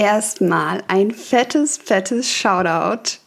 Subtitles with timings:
[0.00, 3.18] erstmal ein fettes, fettes Shoutout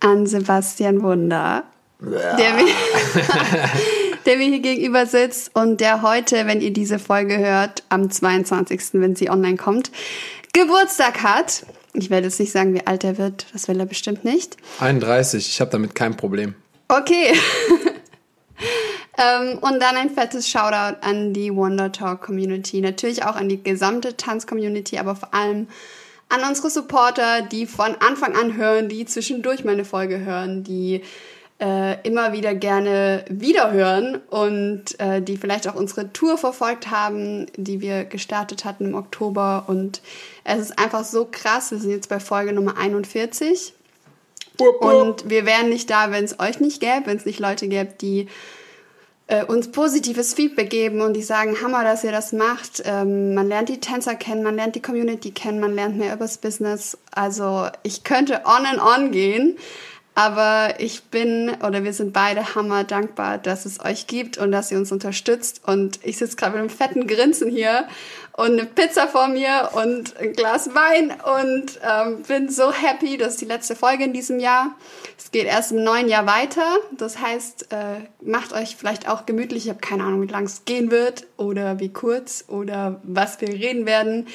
[0.00, 1.64] an Sebastian Wunder,
[1.98, 2.66] der mir,
[4.26, 8.80] der mir hier gegenüber sitzt und der heute, wenn ihr diese Folge hört, am 22.,
[8.92, 9.90] wenn sie online kommt,
[10.52, 11.64] Geburtstag hat.
[11.94, 14.58] Ich werde jetzt nicht sagen, wie alt er wird, das will er bestimmt nicht.
[14.78, 16.54] 31, ich habe damit kein Problem.
[16.88, 17.32] Okay.
[19.18, 22.82] ähm, und dann ein fettes Shoutout an die Wonder Talk Community.
[22.82, 25.66] Natürlich auch an die gesamte Tanz-Community, aber vor allem
[26.30, 31.02] an unsere Supporter, die von Anfang an hören, die zwischendurch meine Folge hören, die
[31.60, 37.80] äh, immer wieder gerne wiederhören und äh, die vielleicht auch unsere Tour verfolgt haben, die
[37.80, 39.64] wir gestartet hatten im Oktober.
[39.66, 40.00] Und
[40.44, 41.70] es ist einfach so krass.
[41.70, 43.74] Wir sind jetzt bei Folge Nummer 41.
[44.58, 47.92] Und wir wären nicht da, wenn es euch nicht gäbe, wenn es nicht Leute gäbe,
[48.00, 48.28] die
[49.30, 52.82] äh, uns positives Feedback geben und die sagen, Hammer, dass ihr das macht.
[52.84, 56.38] Ähm, man lernt die Tänzer kennen, man lernt die Community kennen, man lernt mehr übers
[56.38, 56.98] Business.
[57.12, 59.56] Also ich könnte on and on gehen.
[60.14, 64.70] Aber ich bin oder wir sind beide hammer dankbar, dass es euch gibt und dass
[64.70, 65.62] ihr uns unterstützt.
[65.66, 67.86] Und ich sitze gerade mit einem fetten Grinsen hier
[68.32, 73.18] und eine Pizza vor mir und ein Glas Wein und ähm, bin so happy.
[73.18, 74.74] Das ist die letzte Folge in diesem Jahr.
[75.18, 76.76] Es geht erst im neuen Jahr weiter.
[76.96, 79.64] Das heißt, äh, macht euch vielleicht auch gemütlich.
[79.64, 83.48] Ich habe keine Ahnung, wie lang es gehen wird oder wie kurz oder was wir
[83.48, 84.26] reden werden.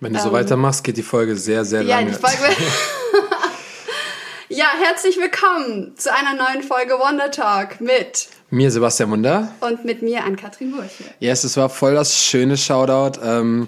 [0.00, 2.10] Wenn du ähm, so weitermachst, geht die Folge sehr, sehr lange.
[2.10, 2.56] Ja, die Folge.
[4.48, 10.02] Ja, herzlich willkommen zu einer neuen Folge Wonder Talk mit mir Sebastian Wunder und mit
[10.02, 11.02] mir an Katrin Burche.
[11.18, 13.18] Yes, es war voll das schöne Shoutout.
[13.24, 13.66] Ähm,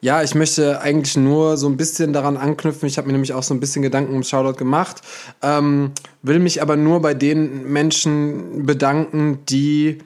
[0.00, 2.86] ja, ich möchte eigentlich nur so ein bisschen daran anknüpfen.
[2.86, 5.00] Ich habe mir nämlich auch so ein bisschen Gedanken ums Shoutout gemacht.
[5.42, 5.90] Ähm,
[6.22, 9.98] will mich aber nur bei den Menschen bedanken, die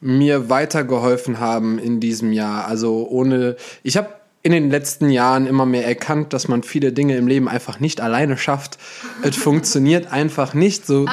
[0.00, 2.66] mir weitergeholfen haben in diesem Jahr.
[2.66, 4.08] Also ohne, ich habe
[4.44, 8.02] in den letzten Jahren immer mehr erkannt, dass man viele Dinge im Leben einfach nicht
[8.02, 8.76] alleine schafft.
[9.22, 11.06] es funktioniert einfach nicht so.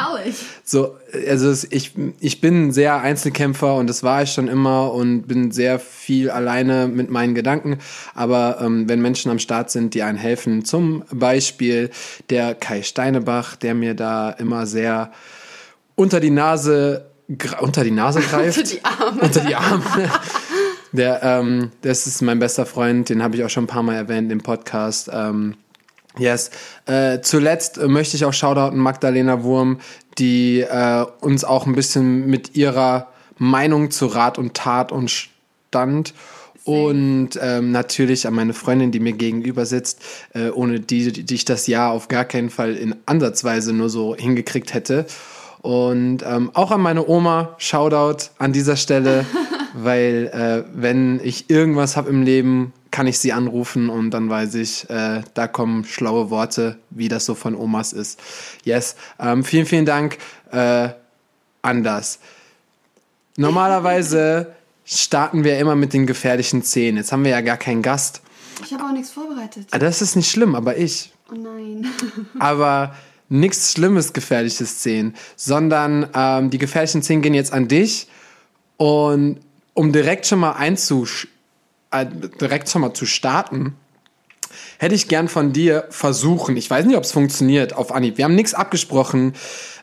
[0.66, 0.98] So,
[1.30, 5.80] also ich, ich bin sehr Einzelkämpfer und das war ich schon immer und bin sehr
[5.80, 7.78] viel alleine mit meinen Gedanken.
[8.14, 11.90] Aber ähm, wenn Menschen am Start sind, die einen helfen, zum Beispiel
[12.30, 15.10] der Kai Steinebach, der mir da immer sehr
[15.96, 17.06] unter die Nase
[17.62, 18.58] unter die Nase greift.
[18.58, 19.22] unter die Arme.
[19.22, 19.84] Unter die Arme.
[20.92, 23.96] Der, ähm, das ist mein bester Freund, den habe ich auch schon ein paar Mal
[23.96, 25.10] erwähnt im Podcast.
[25.14, 25.56] Ähm,
[26.18, 26.52] yes.
[26.86, 29.80] Äh, zuletzt möchte ich auch shoutouten Magdalena Wurm,
[30.18, 33.08] die äh, uns auch ein bisschen mit ihrer
[33.38, 36.14] Meinung zu Rat und Tat und Stand
[36.64, 40.04] und ähm, natürlich an meine Freundin, die mir gegenüber sitzt,
[40.34, 44.16] äh, ohne die, die ich das Jahr auf gar keinen Fall in Ansatzweise nur so
[44.16, 45.06] hingekriegt hätte.
[45.62, 49.26] Und ähm, auch an meine Oma, Shoutout an dieser Stelle.
[49.74, 54.56] weil äh, wenn ich irgendwas habe im Leben, kann ich sie anrufen und dann weiß
[54.56, 58.20] ich, äh, da kommen schlaue Worte, wie das so von Omas ist.
[58.64, 60.18] Yes, ähm, vielen, vielen Dank
[60.52, 60.90] äh,
[61.62, 62.20] an das.
[63.38, 66.98] Normalerweise starten wir immer mit den gefährlichen Szenen.
[66.98, 68.22] Jetzt haben wir ja gar keinen Gast.
[68.66, 69.68] Ich habe auch nichts vorbereitet.
[69.72, 71.14] Ah, das ist nicht schlimm, aber ich.
[71.32, 71.88] Oh nein.
[72.40, 72.94] aber
[73.30, 78.08] nichts Schlimmes, gefährliche Szenen, sondern ähm, die gefährlichen Szenen gehen jetzt an dich
[78.76, 79.40] und
[79.82, 81.28] um direkt schon mal einzusch
[81.90, 82.06] äh,
[82.40, 83.76] direkt schon mal zu starten,
[84.78, 86.56] hätte ich gern von dir versuchen.
[86.56, 88.20] Ich weiß nicht, ob es funktioniert auf Anhieb.
[88.20, 89.34] Wir haben nichts abgesprochen.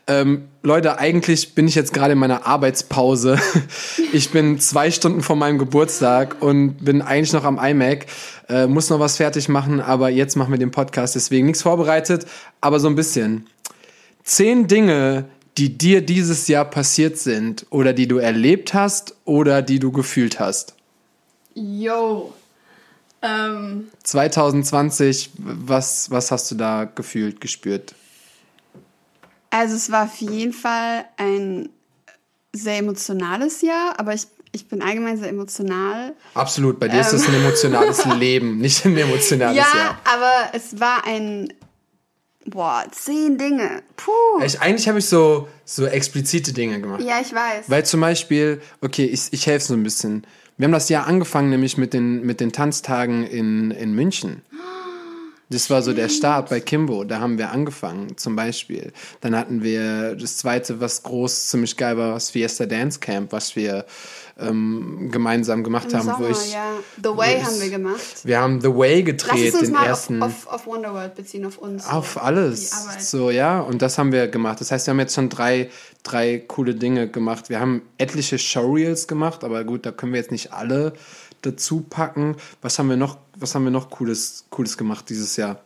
[0.07, 3.41] Ähm, Leute, eigentlich bin ich jetzt gerade in meiner Arbeitspause.
[4.13, 8.07] Ich bin zwei Stunden vor meinem Geburtstag und bin eigentlich noch am iMac,
[8.49, 12.25] äh, muss noch was fertig machen, aber jetzt machen wir den Podcast, deswegen nichts vorbereitet,
[12.61, 13.49] aber so ein bisschen.
[14.23, 15.25] Zehn Dinge,
[15.59, 20.39] die dir dieses Jahr passiert sind oder die du erlebt hast oder die du gefühlt
[20.39, 20.75] hast?
[21.55, 22.33] Yo.
[23.23, 23.89] Ähm.
[24.05, 27.95] 2020, was, was hast du da gefühlt, gespürt?
[29.51, 31.71] Also es war auf jeden Fall ein
[32.53, 36.15] sehr emotionales Jahr, aber ich, ich bin allgemein sehr emotional.
[36.35, 37.01] Absolut, bei dir ähm.
[37.01, 39.87] ist es ein emotionales Leben, nicht ein emotionales ja, Jahr.
[39.87, 41.53] Ja, aber es war ein
[42.51, 43.83] Boah, zehn Dinge.
[43.97, 44.43] Puh.
[44.45, 47.03] Ich, eigentlich habe ich so, so explizite Dinge gemacht.
[47.03, 47.69] Ja, ich weiß.
[47.69, 50.27] Weil zum Beispiel, okay, ich, ich helfe so ein bisschen.
[50.57, 54.43] Wir haben das Jahr angefangen, nämlich mit den, mit den Tanztagen in, in München.
[55.51, 57.05] Das war so der Start bei Kimbo.
[57.05, 58.93] Da haben wir angefangen, zum Beispiel.
[59.23, 63.57] Dann hatten wir das zweite, was groß, ziemlich geil war, das Fiesta Dance Camp, was
[63.57, 63.87] wir
[64.39, 66.07] ähm, gemeinsam gemacht Im haben.
[66.07, 66.73] Sommer, wo ich, ja.
[67.03, 68.25] The Way haben wir gemacht.
[68.25, 70.23] Wir haben The Way gedreht, Lass uns den mal ersten.
[70.23, 71.87] Auf, auf, auf Wonderworld beziehen, auf uns.
[71.87, 72.73] Auf alles.
[73.11, 73.61] So, ja.
[73.61, 74.61] Und das haben wir gemacht.
[74.61, 75.71] Das heißt, wir haben jetzt schon drei,
[76.03, 77.49] drei coole Dinge gemacht.
[77.49, 80.93] Wir haben etliche Showreels gemacht, aber gut, da können wir jetzt nicht alle
[81.43, 82.37] dazu packen.
[82.63, 85.61] Was haben wir noch was haben wir noch Cooles, Cooles gemacht dieses Jahr?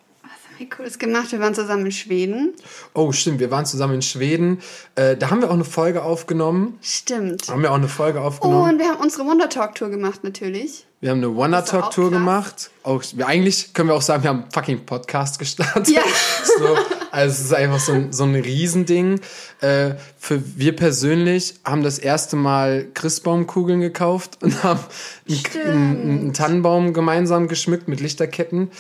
[0.58, 1.32] Wie cooles gemacht.
[1.32, 2.52] Wir waren zusammen in Schweden.
[2.94, 4.60] Oh, stimmt, wir waren zusammen in Schweden.
[4.94, 6.78] Äh, da haben wir auch eine Folge aufgenommen.
[6.82, 7.49] Stimmt.
[7.49, 8.72] Haben wir auch eine Folge Oh, aufgenommen.
[8.75, 10.87] und wir haben unsere Wonder Talk Tour gemacht, natürlich.
[11.00, 12.19] Wir haben eine Wonder Talk Tour krass.
[12.19, 12.70] gemacht.
[12.84, 15.88] Auch, wir, eigentlich können wir auch sagen, wir haben einen fucking Podcast gestartet.
[15.88, 16.02] Ja.
[16.58, 16.76] So,
[17.12, 19.20] also es ist einfach so ein, so ein Riesending.
[19.60, 24.81] Äh, für wir persönlich haben das erste Mal Christbaumkugeln gekauft und haben
[25.28, 28.70] einen, einen, einen Tannenbaum gemeinsam geschmückt mit Lichterketten.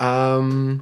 [0.00, 0.80] Ähm,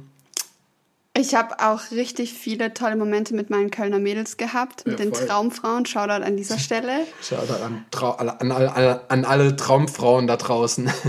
[1.17, 5.13] Ich habe auch richtig viele tolle Momente mit meinen Kölner Mädels gehabt, mit Ja, den.
[5.13, 5.85] Traumfrauen.
[5.85, 6.91] Shoutout an dieser Stelle.
[7.21, 10.89] Shoutout an, Trau an, an, an alle Traumfrauen da draußen.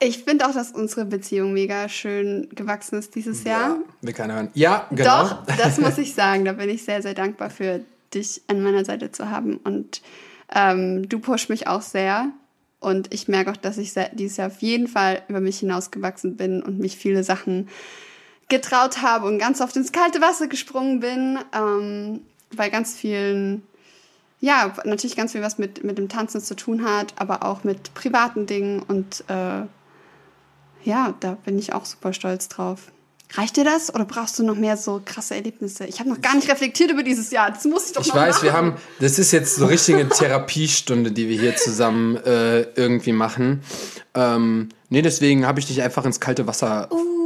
[0.00, 3.78] Ich finde auch, dass unsere Beziehung mega schön gewachsen ist dieses Jahr.
[4.00, 4.50] Will keiner hören.
[4.54, 5.22] Ja, genau.
[5.24, 6.44] Doch, das muss ich sagen.
[6.44, 7.80] Da bin ich sehr, sehr dankbar für,
[8.14, 9.56] dich an meiner Seite zu haben.
[9.56, 10.00] Und
[10.54, 12.28] ähm, du pushst mich auch sehr.
[12.78, 16.36] Und ich merke auch, dass ich se- dieses Jahr auf jeden Fall über mich hinausgewachsen
[16.36, 17.68] bin und mich viele Sachen
[18.48, 21.38] getraut habe und ganz oft ins kalte Wasser gesprungen bin.
[21.52, 22.20] Ähm,
[22.56, 23.62] bei ganz vielen,
[24.40, 27.94] ja, natürlich ganz viel, was mit, mit dem Tanzen zu tun hat, aber auch mit
[27.94, 28.82] privaten Dingen.
[28.82, 29.62] Und äh,
[30.84, 32.90] ja, da bin ich auch super stolz drauf.
[33.34, 35.84] Reicht dir das oder brauchst du noch mehr so krasse Erlebnisse?
[35.84, 37.50] Ich habe noch gar nicht reflektiert über dieses Jahr.
[37.50, 38.44] Das muss ich doch Ich noch weiß, machen.
[38.44, 43.62] wir haben, das ist jetzt so richtige Therapiestunde, die wir hier zusammen äh, irgendwie machen.
[44.14, 46.88] Ähm, nee, deswegen habe ich dich einfach ins kalte Wasser.
[46.90, 47.17] Uh,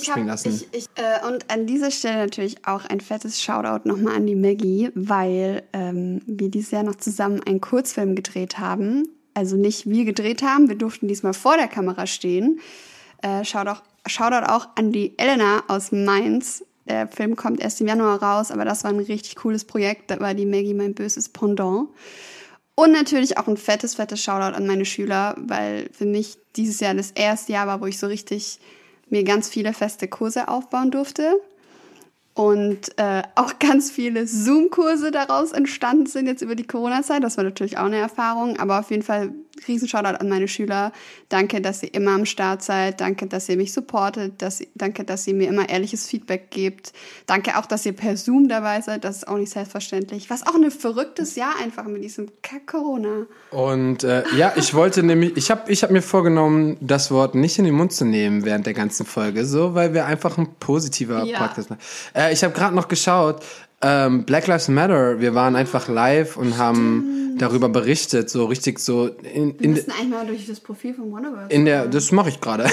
[0.00, 0.66] und ich springen habe lassen.
[0.72, 4.34] ich, ich, äh, und an dieser Stelle natürlich auch ein fettes Shoutout nochmal an die
[4.34, 9.08] Maggie, weil ähm, wir dieses Jahr noch zusammen einen Kurzfilm gedreht haben.
[9.34, 12.60] Also nicht wir gedreht haben, wir durften diesmal vor der Kamera stehen.
[13.22, 16.64] Äh, Shoutout, Shoutout auch an die Elena aus Mainz.
[16.88, 20.10] Der Film kommt erst im Januar raus, aber das war ein richtig cooles Projekt.
[20.10, 21.88] Da war die Maggie mein böses Pendant.
[22.74, 26.94] Und natürlich auch ein fettes, fettes Shoutout an meine Schüler, weil für mich dieses Jahr
[26.94, 28.58] das erste Jahr war, wo ich so richtig
[29.10, 31.40] mir ganz viele feste Kurse aufbauen durfte.
[32.34, 37.22] Und äh, auch ganz viele Zoom-Kurse daraus entstanden sind jetzt über die Corona-Zeit.
[37.22, 38.58] Das war natürlich auch eine Erfahrung.
[38.58, 39.32] Aber auf jeden Fall
[39.68, 40.92] riesen Shoutout an meine Schüler.
[41.28, 43.00] Danke, dass ihr immer am Start seid.
[43.00, 44.42] Danke, dass ihr mich supportet.
[44.42, 46.92] Dass, danke, dass ihr mir immer ehrliches Feedback gebt.
[47.26, 49.04] Danke auch, dass ihr per Zoom dabei seid.
[49.04, 50.30] Das ist auch nicht selbstverständlich.
[50.30, 53.26] Was auch ein verrücktes Jahr einfach mit diesem Kack-Corona.
[53.50, 57.58] Und äh, ja, ich wollte nämlich, ich habe ich hab mir vorgenommen, das Wort nicht
[57.58, 61.24] in den Mund zu nehmen während der ganzen Folge, so, weil wir einfach ein positiver
[61.24, 61.38] Ja.
[61.38, 61.80] Podcast machen.
[62.14, 63.42] Äh, ich habe gerade noch geschaut,
[63.82, 69.06] ähm, Black Lives Matter, wir waren einfach live und haben darüber berichtet, so richtig so
[69.06, 71.52] in, Wir in, müssen eigentlich mal durch das Profil von Wonderworld.
[71.52, 72.68] in der, das mache ich gerade.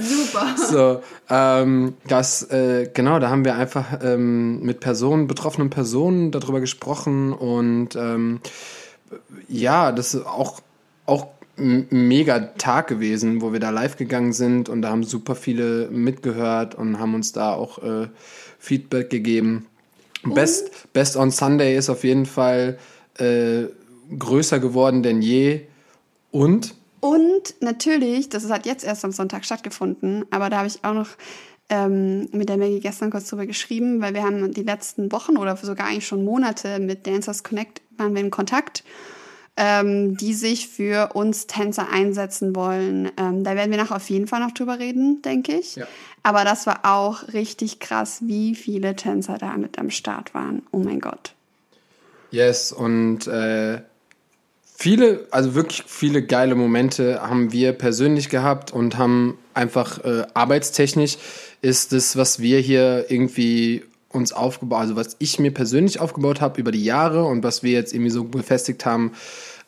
[0.00, 0.46] Super.
[0.70, 6.60] So, ähm, das, äh, genau, da haben wir einfach ähm, mit Personen, betroffenen Personen darüber
[6.60, 8.40] gesprochen und ähm,
[9.48, 10.60] ja, das ist auch,
[11.06, 11.28] auch
[11.58, 15.88] ein mega Tag gewesen, wo wir da live gegangen sind und da haben super viele
[15.90, 18.08] mitgehört und haben uns da auch äh,
[18.58, 19.66] Feedback gegeben.
[20.24, 22.78] Best, Best on Sunday ist auf jeden Fall
[23.18, 23.64] äh,
[24.18, 25.62] größer geworden denn je.
[26.30, 26.74] Und?
[27.00, 31.08] Und natürlich, das hat jetzt erst am Sonntag stattgefunden, aber da habe ich auch noch
[31.70, 35.56] ähm, mit der Maggie gestern kurz drüber geschrieben, weil wir haben die letzten Wochen oder
[35.56, 38.84] sogar eigentlich schon Monate mit Dancers Connect waren wir in Kontakt,
[39.62, 43.12] ähm, die sich für uns Tänzer einsetzen wollen.
[43.18, 45.76] Ähm, da werden wir nachher auf jeden Fall noch drüber reden, denke ich.
[45.76, 45.86] Ja.
[46.22, 50.62] Aber das war auch richtig krass, wie viele Tänzer da mit am Start waren.
[50.70, 51.34] Oh mein Gott.
[52.30, 53.82] Yes, und äh,
[54.64, 61.18] viele, also wirklich viele geile Momente haben wir persönlich gehabt und haben einfach äh, arbeitstechnisch
[61.60, 66.60] ist das, was wir hier irgendwie uns aufgebaut, also was ich mir persönlich aufgebaut habe
[66.60, 69.12] über die Jahre und was wir jetzt irgendwie so befestigt haben,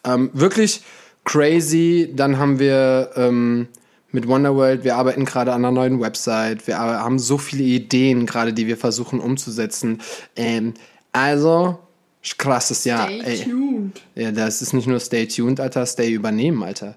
[0.04, 0.82] ähm, wirklich
[1.24, 2.12] crazy.
[2.14, 3.68] Dann haben wir ähm,
[4.12, 8.52] mit Wonderworld, wir arbeiten gerade an einer neuen Website, wir haben so viele Ideen gerade,
[8.52, 10.02] die wir versuchen umzusetzen.
[10.36, 10.74] Ähm,
[11.12, 11.78] also,
[12.38, 13.10] krasses Jahr.
[13.10, 13.44] ey.
[13.44, 14.00] tuned.
[14.14, 16.96] Ja, das ist nicht nur stay tuned, Alter, stay übernehmen, Alter.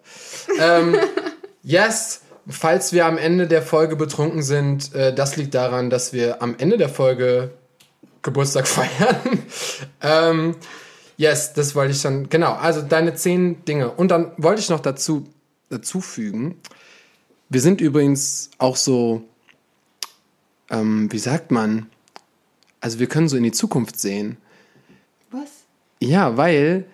[0.60, 0.96] ähm,
[1.64, 6.42] yes, falls wir am Ende der Folge betrunken sind, äh, das liegt daran, dass wir
[6.42, 7.52] am Ende der Folge
[8.22, 9.44] Geburtstag feiern.
[10.02, 10.56] ähm,
[11.18, 12.30] yes, das wollte ich schon.
[12.30, 13.92] Genau, also deine zehn Dinge.
[13.92, 15.26] Und dann wollte ich noch dazu,
[15.70, 16.60] dazu fügen,
[17.50, 19.24] wir sind übrigens auch so,
[20.70, 21.88] ähm, wie sagt man,
[22.82, 24.38] also wir können so in die Zukunft sehen.
[25.32, 25.50] Was?
[26.00, 26.86] Ja, weil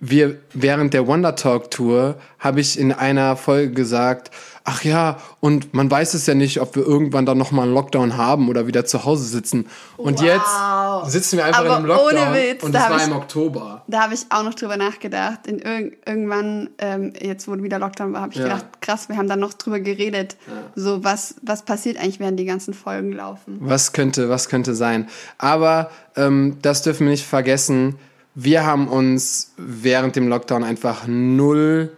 [0.00, 4.30] wir während der Wonder Talk Tour habe ich in einer Folge gesagt,
[4.64, 8.16] ach ja, und man weiß es ja nicht, ob wir irgendwann dann nochmal einen Lockdown
[8.16, 9.66] haben oder wieder zu Hause sitzen.
[9.96, 11.02] Und wow.
[11.04, 13.12] jetzt sitzen wir einfach Aber in einem Lockdown ohne Witz, und es war ich, im
[13.12, 13.82] Oktober.
[13.88, 15.46] Da habe ich auch noch drüber nachgedacht.
[15.46, 18.44] In irg irgendwann, ähm, jetzt wo wieder Lockdown war, habe ich ja.
[18.44, 20.36] gedacht, krass, wir haben dann noch drüber geredet.
[20.46, 20.52] Ja.
[20.74, 23.58] So, was, was passiert eigentlich, während die ganzen Folgen laufen?
[23.60, 25.08] Was könnte, was könnte sein?
[25.38, 27.98] Aber ähm, das dürfen wir nicht vergessen.
[28.34, 31.96] Wir haben uns während dem Lockdown einfach null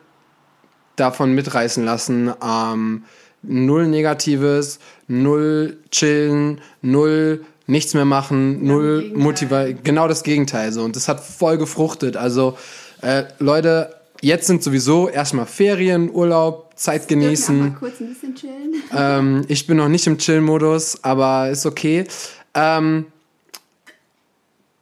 [0.97, 2.33] davon mitreißen lassen.
[2.43, 3.05] Ähm,
[3.43, 9.79] null Negatives, null chillen, null nichts mehr machen, ja, null motivieren.
[9.83, 10.73] Genau das Gegenteil.
[10.73, 10.83] So.
[10.83, 12.17] Und das hat voll gefruchtet.
[12.17, 12.57] Also,
[13.03, 17.59] äh, Leute, jetzt sind sowieso erstmal Ferien, Urlaub, Zeit genießen.
[17.59, 18.75] Mal kurz ein bisschen chillen.
[18.97, 22.07] Ähm, ich bin noch nicht im Chill-Modus, aber ist okay.
[22.55, 23.07] Ähm,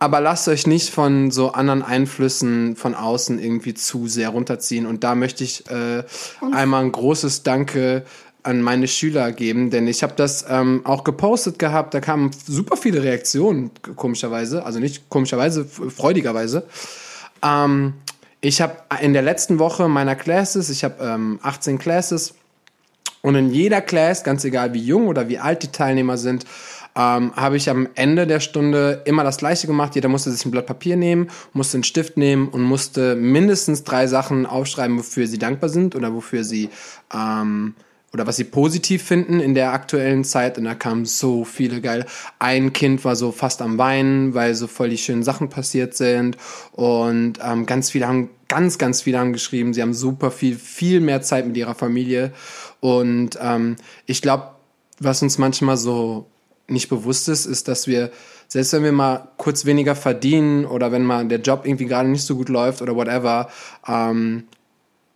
[0.03, 4.85] aber lasst euch nicht von so anderen Einflüssen von außen irgendwie zu sehr runterziehen.
[4.85, 6.03] Und da möchte ich äh,
[6.53, 8.05] einmal ein großes Danke
[8.43, 11.95] an meine Schüler geben, denn ich habe das ähm, auch gepostet gehabt.
[11.95, 14.67] Da kamen super viele Reaktionen, komischerweise.
[14.67, 16.67] Also nicht komischerweise, freudigerweise.
[17.41, 17.95] Ähm,
[18.41, 22.35] ich habe in der letzten Woche meiner Classes, ich habe ähm, 18 Classes,
[23.23, 26.45] und in jeder Class, ganz egal wie jung oder wie alt die Teilnehmer sind,
[26.95, 29.95] ähm, habe ich am Ende der Stunde immer das Gleiche gemacht.
[29.95, 34.07] Jeder musste sich ein Blatt Papier nehmen, musste einen Stift nehmen und musste mindestens drei
[34.07, 36.69] Sachen aufschreiben, wofür sie dankbar sind oder wofür sie
[37.15, 37.75] ähm,
[38.13, 40.59] oder was sie positiv finden in der aktuellen Zeit.
[40.59, 42.05] Und da kamen so viele geil.
[42.39, 46.37] Ein Kind war so fast am Weinen, weil so voll die schönen Sachen passiert sind.
[46.73, 51.01] Und ähm, ganz viele haben, ganz, ganz viele haben geschrieben, sie haben super viel, viel
[51.01, 52.33] mehr Zeit mit ihrer Familie.
[52.81, 54.51] Und ähm, ich glaube,
[54.99, 56.27] was uns manchmal so
[56.69, 58.11] nicht bewusst ist, ist, dass wir,
[58.49, 62.25] selbst wenn wir mal kurz weniger verdienen oder wenn mal der Job irgendwie gerade nicht
[62.25, 63.49] so gut läuft oder whatever,
[63.87, 64.45] ähm,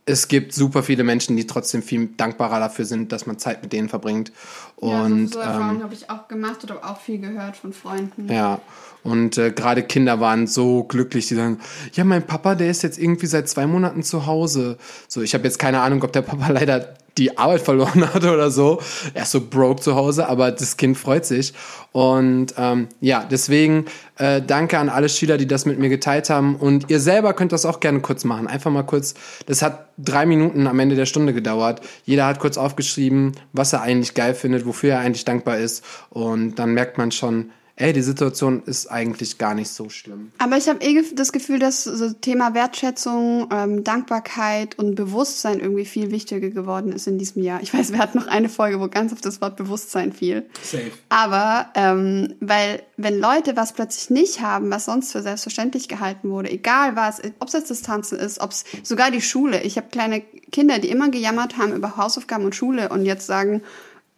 [0.08, 3.72] es gibt super viele Menschen, die trotzdem viel dankbarer dafür sind, dass man Zeit mit
[3.72, 4.30] denen verbringt.
[4.76, 7.72] Und, ja, also so Erfahrungen ähm, habe ich auch gemacht oder auch viel gehört von
[7.72, 8.32] Freunden.
[8.32, 8.60] Ja,
[9.06, 11.60] und äh, gerade Kinder waren so glücklich, die sagen,
[11.92, 14.78] ja, mein Papa, der ist jetzt irgendwie seit zwei Monaten zu Hause.
[15.06, 18.50] So, ich habe jetzt keine Ahnung, ob der Papa leider die Arbeit verloren hatte oder
[18.50, 18.80] so.
[19.14, 21.54] Er ist so broke zu Hause, aber das Kind freut sich.
[21.92, 23.86] Und ähm, ja, deswegen
[24.18, 26.56] äh, danke an alle Schüler, die das mit mir geteilt haben.
[26.56, 28.48] Und ihr selber könnt das auch gerne kurz machen.
[28.48, 29.14] Einfach mal kurz.
[29.46, 31.80] Das hat drei Minuten am Ende der Stunde gedauert.
[32.04, 35.84] Jeder hat kurz aufgeschrieben, was er eigentlich geil findet, wofür er eigentlich dankbar ist.
[36.10, 40.32] Und dann merkt man schon, ey, die Situation ist eigentlich gar nicht so schlimm.
[40.38, 45.84] Aber ich habe eh das Gefühl, dass so Thema Wertschätzung, ähm, Dankbarkeit und Bewusstsein irgendwie
[45.84, 47.62] viel wichtiger geworden ist in diesem Jahr.
[47.62, 50.46] Ich weiß, wir hatten noch eine Folge, wo ganz auf das Wort Bewusstsein fiel.
[50.62, 50.90] Safe.
[51.10, 56.50] Aber ähm, weil wenn Leute was plötzlich nicht haben, was sonst für selbstverständlich gehalten wurde,
[56.50, 59.62] egal was, ob es jetzt das Tanzen ist, ob es sogar die Schule.
[59.62, 63.62] Ich habe kleine Kinder, die immer gejammert haben über Hausaufgaben und Schule und jetzt sagen,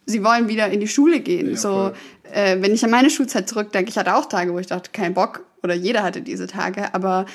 [0.09, 1.50] sie wollen wieder in die Schule gehen.
[1.50, 1.93] Ja, so,
[2.33, 5.15] äh, wenn ich an meine Schulzeit zurückdenke, ich hatte auch Tage, wo ich dachte, kein
[5.15, 5.45] Bock.
[5.62, 6.95] Oder jeder hatte diese Tage.
[6.95, 7.27] Aber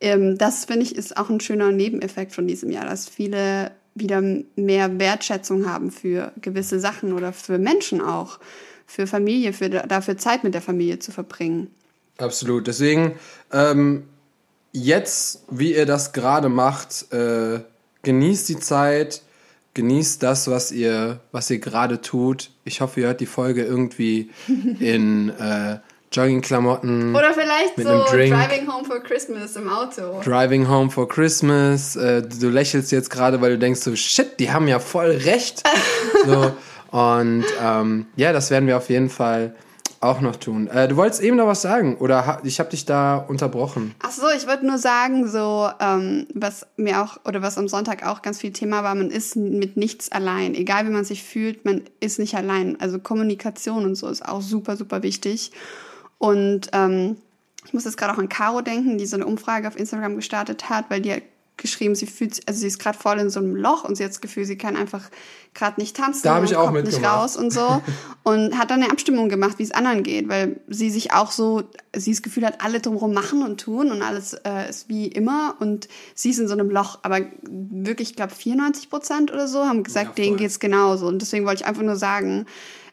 [0.00, 4.22] ähm, das, finde ich, ist auch ein schöner Nebeneffekt von diesem Jahr, dass viele wieder
[4.56, 8.38] mehr Wertschätzung haben für gewisse Sachen oder für Menschen auch.
[8.86, 11.70] Für Familie, für dafür Zeit mit der Familie zu verbringen.
[12.18, 12.66] Absolut.
[12.66, 13.14] Deswegen,
[13.50, 14.04] ähm,
[14.72, 17.60] jetzt, wie ihr das gerade macht, äh,
[18.02, 19.22] genießt die Zeit,
[19.74, 22.50] genießt das, was ihr, was ihr gerade tut.
[22.64, 24.30] Ich hoffe, ihr hört die Folge irgendwie
[24.80, 25.78] in äh,
[26.12, 27.14] Joggingklamotten.
[27.14, 30.20] Oder vielleicht mit so Driving Home for Christmas im Auto.
[30.22, 31.96] Driving Home for Christmas.
[31.96, 35.62] Äh, du lächelst jetzt gerade, weil du denkst so, shit, die haben ja voll recht.
[36.26, 36.52] so,
[36.90, 39.54] und ähm, ja, das werden wir auf jeden Fall
[40.02, 40.66] auch noch tun.
[40.68, 43.94] Äh, du wolltest eben noch was sagen oder ha ich habe dich da unterbrochen.
[44.00, 48.04] Ach so, ich wollte nur sagen, so ähm, was mir auch oder was am Sonntag
[48.06, 50.54] auch ganz viel Thema war, man ist mit nichts allein.
[50.54, 52.80] Egal wie man sich fühlt, man ist nicht allein.
[52.80, 55.52] Also Kommunikation und so ist auch super super wichtig.
[56.18, 57.16] Und ähm,
[57.64, 60.68] ich muss jetzt gerade auch an Caro denken, die so eine Umfrage auf Instagram gestartet
[60.68, 61.22] hat, weil die
[61.62, 64.10] geschrieben, sie fühlt, also sie ist gerade voll in so einem Loch und sie hat
[64.10, 65.08] das Gefühl, sie kann einfach
[65.54, 67.82] gerade nicht tanzen da und ich auch kommt nicht raus und so.
[68.24, 71.64] Und hat dann eine Abstimmung gemacht, wie es anderen geht, weil sie sich auch so,
[71.92, 75.56] sie das Gefühl hat, alle drumherum machen und tun und alles äh, ist wie immer
[75.58, 79.64] und sie ist in so einem Loch, aber wirklich, ich glaube 94 Prozent oder so
[79.64, 81.08] haben gesagt, ja, denen geht's genauso.
[81.08, 82.46] Und deswegen wollte ich einfach nur sagen,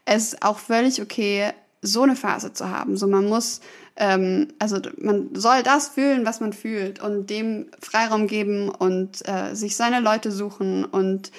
[0.06, 1.52] es ist auch völlig okay,
[1.84, 2.98] so eine Phase zu haben.
[2.98, 3.62] So man muss
[4.00, 9.54] ähm, also man soll das fühlen, was man fühlt und dem Freiraum geben und äh,
[9.56, 11.32] sich seine Leute suchen und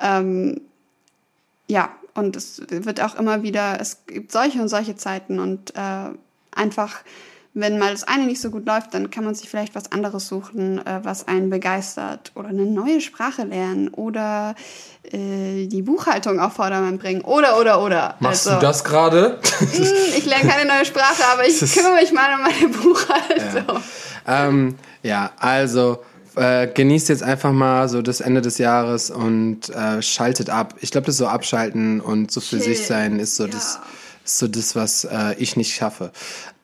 [0.00, 0.62] ähm,
[1.68, 6.10] ja, und es wird auch immer wieder, es gibt solche und solche Zeiten und äh,
[6.52, 7.02] einfach
[7.58, 10.28] wenn mal das eine nicht so gut läuft, dann kann man sich vielleicht was anderes
[10.28, 12.30] suchen, äh, was einen begeistert.
[12.34, 13.88] Oder eine neue Sprache lernen.
[13.88, 14.54] Oder
[15.04, 17.22] äh, die Buchhaltung auf Vordermann bringen.
[17.22, 18.16] Oder, oder, oder.
[18.20, 19.40] Machst also, du das gerade?
[19.58, 19.86] Hm,
[20.18, 23.82] ich lerne keine neue Sprache, aber ich kümmere mich mal um meine Buchhaltung.
[24.26, 29.70] Ja, ähm, ja also äh, genießt jetzt einfach mal so das Ende des Jahres und
[29.70, 30.74] äh, schaltet ab.
[30.82, 32.74] Ich glaube, das so abschalten und so für Chill.
[32.74, 33.52] sich sein ist so ja.
[33.52, 33.78] das
[34.26, 36.12] ist so das, was äh, ich nicht schaffe.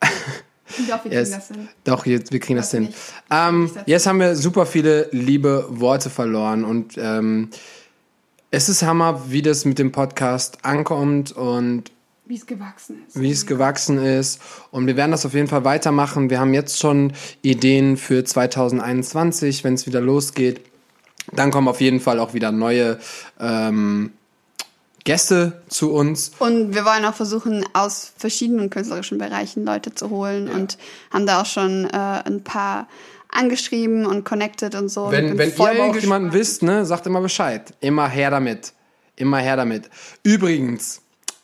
[0.89, 1.31] Doch, wir kriegen yes.
[1.31, 1.69] das hin.
[1.85, 2.95] Doch, jetzt, wir kriegen das, das hin.
[3.31, 7.51] Ähm, jetzt haben wir super viele liebe Worte verloren und ähm,
[8.51, 11.91] es ist Hammer, wie das mit dem Podcast ankommt und
[12.27, 13.21] wie es gewachsen ist.
[13.21, 14.41] Wie es gewachsen ist.
[14.71, 16.31] Und wir werden das auf jeden Fall weitermachen.
[16.31, 17.13] Wir haben jetzt schon
[17.43, 20.61] Ideen für 2021, wenn es wieder losgeht.
[21.33, 22.99] Dann kommen auf jeden Fall auch wieder neue
[23.41, 24.13] ähm,
[25.05, 26.33] Gäste zu uns.
[26.39, 30.55] Und wir wollen auch versuchen, aus verschiedenen künstlerischen Bereichen Leute zu holen ja.
[30.55, 30.79] und
[31.13, 32.89] haben da auch schon äh, ein paar
[33.29, 35.11] angeschrieben und connected und so.
[35.11, 37.75] Wenn, wenn ihr aber auch jemanden wisst, ne, sagt immer Bescheid.
[37.81, 38.75] Immer her damit.
[39.17, 39.91] Immer her damit.
[40.23, 41.01] Übrigens,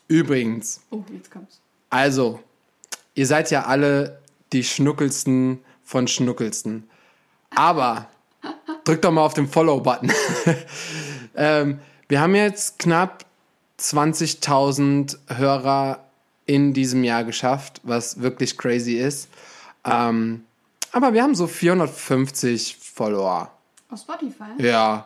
[0.07, 0.81] übrigens.
[0.91, 1.59] Oh, jetzt kommt's.
[1.89, 2.39] Also,
[3.15, 4.19] ihr seid ja alle
[4.53, 6.89] die Schnuckelsten von Schnuckelsten.
[7.55, 8.07] Aber
[8.85, 10.11] drückt doch mal auf den Follow-Button.
[11.35, 13.25] ähm, wir haben jetzt knapp
[13.79, 15.99] 20.000 Hörer
[16.45, 19.29] in diesem Jahr geschafft, was wirklich crazy ist.
[19.85, 20.45] Ähm,
[20.91, 23.51] aber wir haben so 450 Follower.
[23.91, 24.43] Auf Spotify?
[24.57, 25.05] Ja.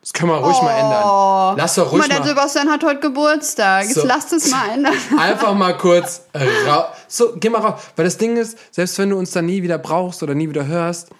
[0.00, 0.64] Das können wir ruhig oh.
[0.64, 1.56] mal ändern.
[1.58, 2.08] Lass doch ruhig mal.
[2.08, 3.84] der Sebastian hat heute Geburtstag.
[3.84, 4.00] So.
[4.00, 4.94] Jetzt lasst es mal ändern.
[5.18, 6.22] Einfach mal kurz
[6.66, 6.86] raus.
[7.06, 7.82] So, geh mal raus.
[7.96, 10.66] Weil das Ding ist, selbst wenn du uns dann nie wieder brauchst oder nie wieder
[10.66, 11.10] hörst,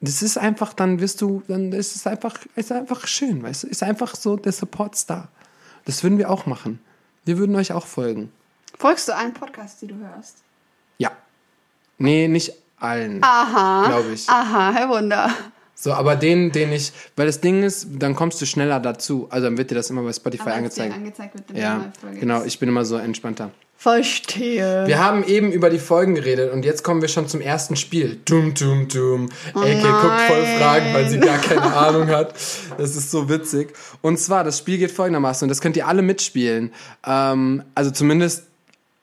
[0.00, 3.66] das ist einfach, dann wirst du, dann ist es einfach, ist einfach schön, weißt du?
[3.68, 5.28] Ist einfach so der Support-Star.
[5.90, 6.78] Das würden wir auch machen.
[7.24, 8.30] Wir würden euch auch folgen.
[8.78, 10.36] Folgst du allen Podcasts, die du hörst?
[10.98, 11.10] Ja.
[11.98, 13.20] Nee, nicht allen.
[13.24, 13.88] Aha.
[13.88, 14.28] Glaube ich.
[14.28, 15.34] Aha, Herr Wunder.
[15.74, 19.26] So, aber den, den ich, weil das Ding ist, dann kommst du schneller dazu.
[19.30, 20.94] Also dann wird dir das immer bei Spotify angezeigt.
[20.94, 22.44] angezeigt wird, ja, genau.
[22.44, 23.50] Ich bin immer so entspannter.
[23.80, 24.86] Verstehe.
[24.86, 28.20] Wir haben eben über die Folgen geredet und jetzt kommen wir schon zum ersten Spiel.
[28.26, 29.30] Dum, dum, dum.
[29.54, 32.34] Oh Eke guckt voll Fragen, weil sie gar keine Ahnung hat.
[32.76, 33.72] Das ist so witzig.
[34.02, 36.74] Und zwar, das Spiel geht folgendermaßen und das könnt ihr alle mitspielen.
[37.06, 38.44] Ähm, also zumindest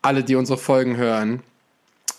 [0.03, 1.41] alle, die unsere Folgen hören,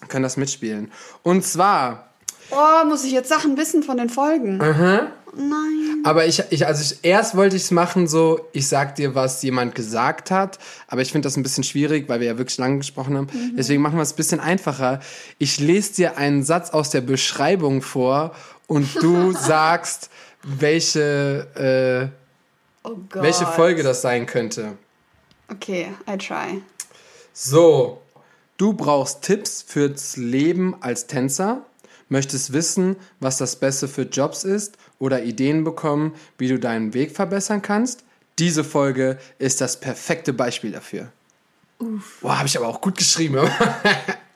[0.09, 0.91] können das mitspielen.
[1.23, 2.09] Und zwar
[2.51, 4.61] Oh, muss ich jetzt Sachen wissen von den Folgen?
[4.61, 5.13] Aha.
[5.37, 5.78] Nein.
[6.05, 9.43] Aber ich, ich also ich, erst wollte ich es machen, so, ich sag dir, was
[9.43, 10.59] jemand gesagt hat.
[10.87, 13.29] Aber ich finde das ein bisschen schwierig, weil wir ja wirklich lange gesprochen haben.
[13.33, 13.57] Mhm.
[13.57, 15.01] Deswegen machen wir es ein bisschen einfacher.
[15.39, 18.35] Ich lese dir einen Satz aus der Beschreibung vor
[18.67, 20.11] und du sagst,
[20.43, 22.13] welche,
[22.85, 24.77] äh, oh welche Folge das sein könnte.
[25.51, 26.63] Okay, I try.
[27.33, 28.03] So,
[28.57, 31.63] du brauchst Tipps fürs Leben als Tänzer
[32.09, 37.15] möchtest wissen, was das Beste für Jobs ist oder Ideen bekommen, wie du deinen Weg
[37.15, 38.05] verbessern kannst?
[38.39, 41.11] Diese Folge ist das perfekte Beispiel dafür.
[41.79, 42.19] Uff.
[42.21, 43.39] Boah, habe ich aber auch gut geschrieben.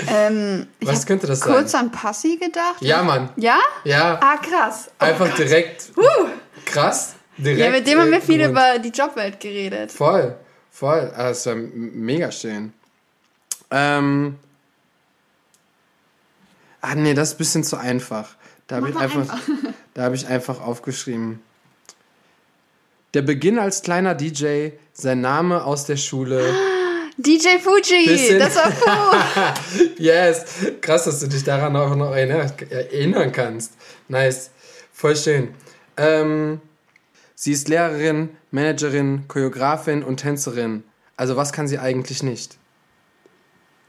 [0.06, 1.52] ähm, was könnte das sein?
[1.52, 2.80] Kurz an Passi gedacht.
[2.80, 3.30] Ja, Mann.
[3.36, 3.58] Ja?
[3.84, 4.20] Ja.
[4.22, 4.90] Ah, krass.
[5.00, 5.38] Oh Einfach Gott.
[5.38, 5.92] direkt.
[5.96, 6.28] Uh.
[6.64, 7.14] Krass.
[7.36, 9.90] Direkt, ja, mit dem haben wir viel über die Jobwelt geredet.
[9.90, 10.36] Voll,
[10.70, 11.10] voll.
[11.16, 12.72] Ah, das war mega schön.
[13.70, 14.36] Ähm,
[16.82, 18.36] Ah, nee, das ist ein bisschen zu einfach.
[18.66, 19.38] Da habe ich, einfach, einfach.
[19.98, 21.40] hab ich einfach aufgeschrieben.
[23.14, 26.52] Der Beginn als kleiner DJ, sein Name aus der Schule.
[27.18, 28.38] DJ Fuji, bisschen.
[28.40, 28.72] das war
[29.76, 29.90] cool.
[29.98, 30.44] yes,
[30.80, 33.74] krass, dass du dich daran auch noch erinnern kannst.
[34.08, 34.50] Nice,
[34.92, 35.54] voll schön.
[35.96, 36.60] Ähm,
[37.34, 40.82] sie ist Lehrerin, Managerin, Choreografin und Tänzerin.
[41.16, 42.56] Also was kann sie eigentlich nicht?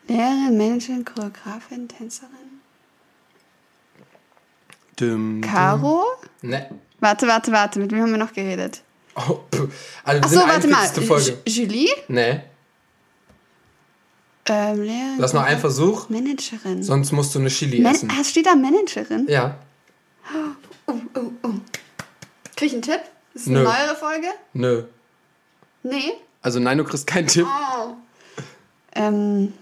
[0.07, 2.42] Lehrerin, Managerin, Choreografin, Tänzerin?
[4.97, 6.03] Dum, Caro?
[6.41, 6.69] Ne.
[6.99, 7.79] Warte, warte, warte.
[7.79, 8.81] Mit wem haben wir noch geredet?
[9.15, 9.39] Oh,
[10.03, 10.87] also Ach so, warte mal.
[10.87, 11.37] Folge.
[11.45, 11.89] Julie?
[12.07, 12.43] Ne.
[14.45, 16.09] Ähm, Lea, Lass noch einen Versuch.
[16.09, 16.83] Managerin.
[16.83, 18.15] Sonst musst du eine Chili Man essen.
[18.15, 19.27] Hast steht da Managerin?
[19.29, 19.57] Ja.
[20.87, 21.49] Oh, oh, oh.
[22.55, 22.99] Krieg ich einen Tipp?
[23.33, 24.27] Ist es eine neuere Folge?
[24.53, 24.83] Nö.
[25.83, 26.13] Nee?
[26.41, 27.47] Also nein, du kriegst keinen Tipp.
[27.47, 27.93] Oh.
[28.93, 29.53] Ähm.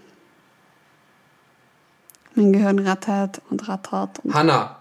[2.34, 4.20] Mein Gehirn rattert und rattert.
[4.24, 4.81] Und Hanna.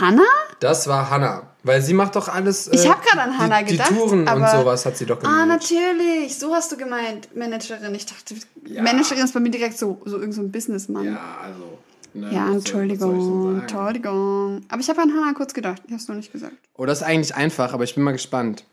[0.00, 0.22] Hanna?
[0.60, 1.42] Das war Hanna.
[1.62, 2.68] Weil sie macht doch alles.
[2.68, 3.90] Äh, ich habe gerade an Hanna gedacht.
[3.90, 5.34] Die Touren und sowas hat sie doch gemacht.
[5.34, 6.38] Ah, natürlich.
[6.38, 7.94] So hast du gemeint, Managerin.
[7.94, 8.34] Ich dachte,
[8.66, 8.82] ja.
[8.82, 11.04] Managerin ist bei mir direkt so, so irgendein so Businessmann.
[11.06, 11.78] Ja, also.
[12.12, 14.62] Ne, ja, Entschuldigung, Entschuldigung.
[14.68, 15.82] Aber ich habe an Hanna kurz gedacht.
[15.86, 16.54] Ich hast du nicht gesagt.
[16.76, 18.64] Oh, das ist eigentlich einfach, aber ich bin mal gespannt.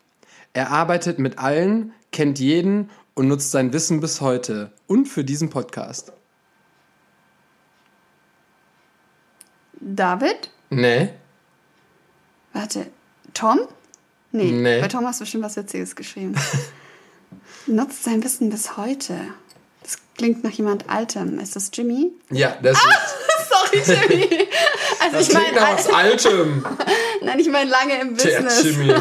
[0.54, 4.72] Er arbeitet mit allen, kennt jeden und nutzt sein Wissen bis heute.
[4.86, 6.14] Und für diesen Podcast.
[9.80, 10.52] David?
[10.72, 11.10] Nee.
[12.54, 12.88] Warte,
[13.34, 13.60] Tom?
[14.32, 14.80] Nee, Nee.
[14.82, 16.34] bei Tom hast du bestimmt was Witziges geschrieben.
[17.68, 19.16] Nutzt sein Wissen bis heute.
[19.84, 21.40] Das klingt nach jemand Altem.
[21.40, 22.12] Ist das Jimmy?
[22.30, 22.78] Ja, das,
[23.50, 24.48] Sorry, Jimmy.
[25.02, 26.66] Also das ich klingt nach meine, was Altem.
[27.22, 28.64] nein, ich meine lange im Der Business.
[28.64, 28.94] Jimmy.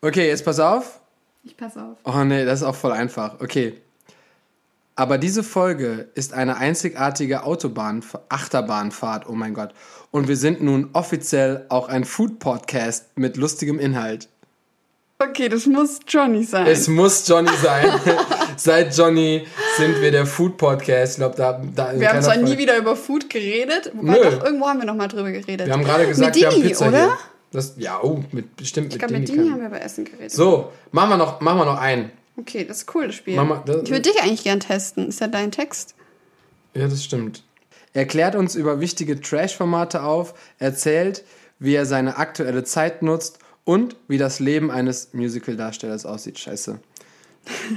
[0.00, 1.00] Okay, jetzt pass auf.
[1.42, 1.98] Ich pass auf.
[2.04, 3.40] Oh nee, das ist auch voll einfach.
[3.40, 3.80] Okay.
[4.96, 9.74] Aber diese Folge ist eine einzigartige Autobahn, Achterbahnfahrt, oh mein Gott.
[10.12, 14.28] Und wir sind nun offiziell auch ein Food-Podcast mit lustigem Inhalt.
[15.18, 16.66] Okay, das muss Johnny sein.
[16.66, 17.88] Es muss Johnny sein.
[18.56, 19.44] Seit Johnny
[19.76, 21.12] sind wir der Food-Podcast.
[21.14, 24.18] Ich glaube, da, da wir haben zwar nie Folge- wieder über Food geredet, wobei Nö.
[24.30, 25.66] doch irgendwo haben wir noch mal drüber geredet.
[25.66, 27.04] Wir haben gerade gesagt, Mit wir haben Dini, Pizza oder?
[27.04, 27.18] hier.
[27.50, 29.38] Das, ja, oh, mit, bestimmt Ich mit glaube, mit Dini.
[29.38, 30.30] Dini haben wir über Essen geredet.
[30.32, 32.10] So, machen wir noch, machen wir noch einen.
[32.36, 33.36] Okay, das ist cool, das Spiel.
[33.36, 35.08] Mama, das- ich würde dich eigentlich gern testen.
[35.08, 35.94] Ist ja dein Text?
[36.74, 37.44] Ja, das stimmt.
[37.92, 41.24] Er klärt uns über wichtige Trash-Formate auf, erzählt,
[41.60, 46.38] wie er seine aktuelle Zeit nutzt und wie das Leben eines Musical-Darstellers aussieht.
[46.40, 46.80] Scheiße.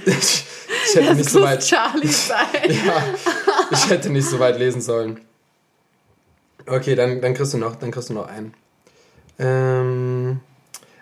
[0.06, 0.46] Ich,
[0.88, 1.60] ich hätte nicht Das so muss weit.
[1.64, 2.38] Charlie sein.
[2.86, 3.04] Ja,
[3.72, 5.20] ich hätte nicht so weit lesen sollen.
[6.66, 8.54] Okay, dann, dann kriegst du noch, dann kriegst du noch einen.
[9.40, 10.40] Ähm,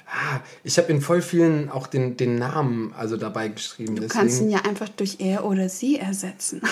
[0.07, 3.95] ah, ich habe in voll vielen auch den, den Namen also dabei geschrieben.
[3.95, 6.61] Du kannst ihn ja einfach durch er oder sie ersetzen.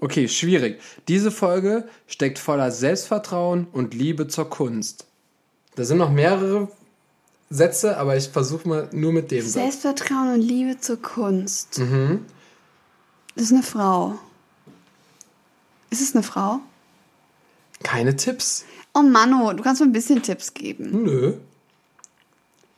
[0.00, 0.80] Okay, schwierig.
[1.08, 5.06] Diese Folge steckt voller Selbstvertrauen und Liebe zur Kunst.
[5.74, 6.68] Da sind noch mehrere
[7.50, 9.44] Sätze, aber ich versuche mal nur mit dem.
[9.44, 11.80] Selbstvertrauen und Liebe zur Kunst.
[11.80, 12.24] Mhm.
[13.34, 14.18] Das ist eine Frau.
[15.90, 16.60] Ist es eine Frau?
[17.82, 18.64] Keine Tipps.
[18.94, 21.04] Oh Mano, du kannst mir ein bisschen Tipps geben.
[21.04, 21.34] Nö.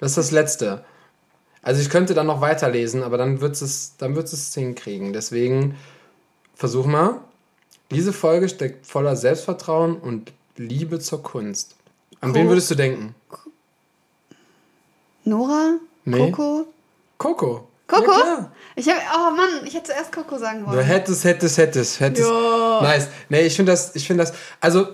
[0.01, 0.85] Das ist das Letzte.
[1.63, 5.13] Also ich könnte dann noch weiterlesen, aber dann wird es, dann wird es hinkriegen.
[5.13, 5.77] Deswegen
[6.55, 7.21] versuch mal.
[7.91, 11.77] Diese Folge steckt voller Selbstvertrauen und Liebe zur Kunst.
[12.21, 12.51] An wen Cool.
[12.53, 13.15] würdest du denken?
[15.25, 15.75] Nora?
[16.05, 16.31] Nee.
[16.31, 16.67] Coco?
[17.19, 17.69] Coco.
[17.87, 18.13] Coco?
[18.13, 20.81] Ja, ich habe, oh Mann, ich hätte zuerst Coco sagen Du wollen.
[20.85, 22.29] hättest, hättest, hättest, hättest.
[22.29, 22.81] Ja.
[22.83, 23.09] Nice.
[23.29, 24.89] Nee, ich finde das, ich finde das, also,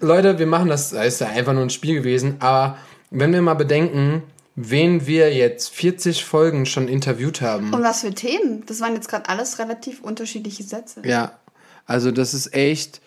[0.00, 2.76] Leute, wir machen das, das ist ja einfach nur ein Spiel gewesen, aber
[3.10, 4.22] wenn wir mal bedenken,
[4.56, 7.72] wen wir jetzt 40 Folgen schon interviewt haben.
[7.72, 8.64] Und was für Themen?
[8.66, 11.02] Das waren jetzt gerade alles relativ unterschiedliche Sätze.
[11.04, 11.38] Ja,
[11.86, 13.00] also das ist echt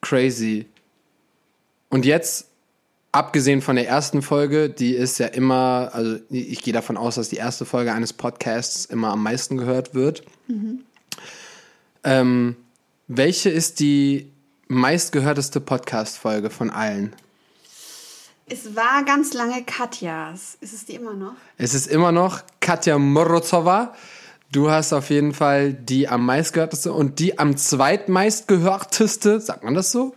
[0.00, 0.66] crazy.
[1.88, 2.48] Und jetzt,
[3.12, 7.28] abgesehen von der ersten Folge, die ist ja immer, also ich gehe davon aus, dass
[7.28, 10.22] die erste Folge eines Podcasts immer am meisten gehört wird.
[12.02, 12.56] Ähm,
[13.06, 14.32] welche ist die
[14.68, 17.14] meistgehörteste Podcast-Folge von allen?
[18.46, 20.58] Es war ganz lange Katjas.
[20.60, 21.32] Ist es die immer noch?
[21.56, 23.94] Es ist immer noch Katja Morozova.
[24.52, 29.90] Du hast auf jeden Fall die am meistgehörteste und die am zweitmeistgehörteste, sagt man das
[29.92, 30.14] so?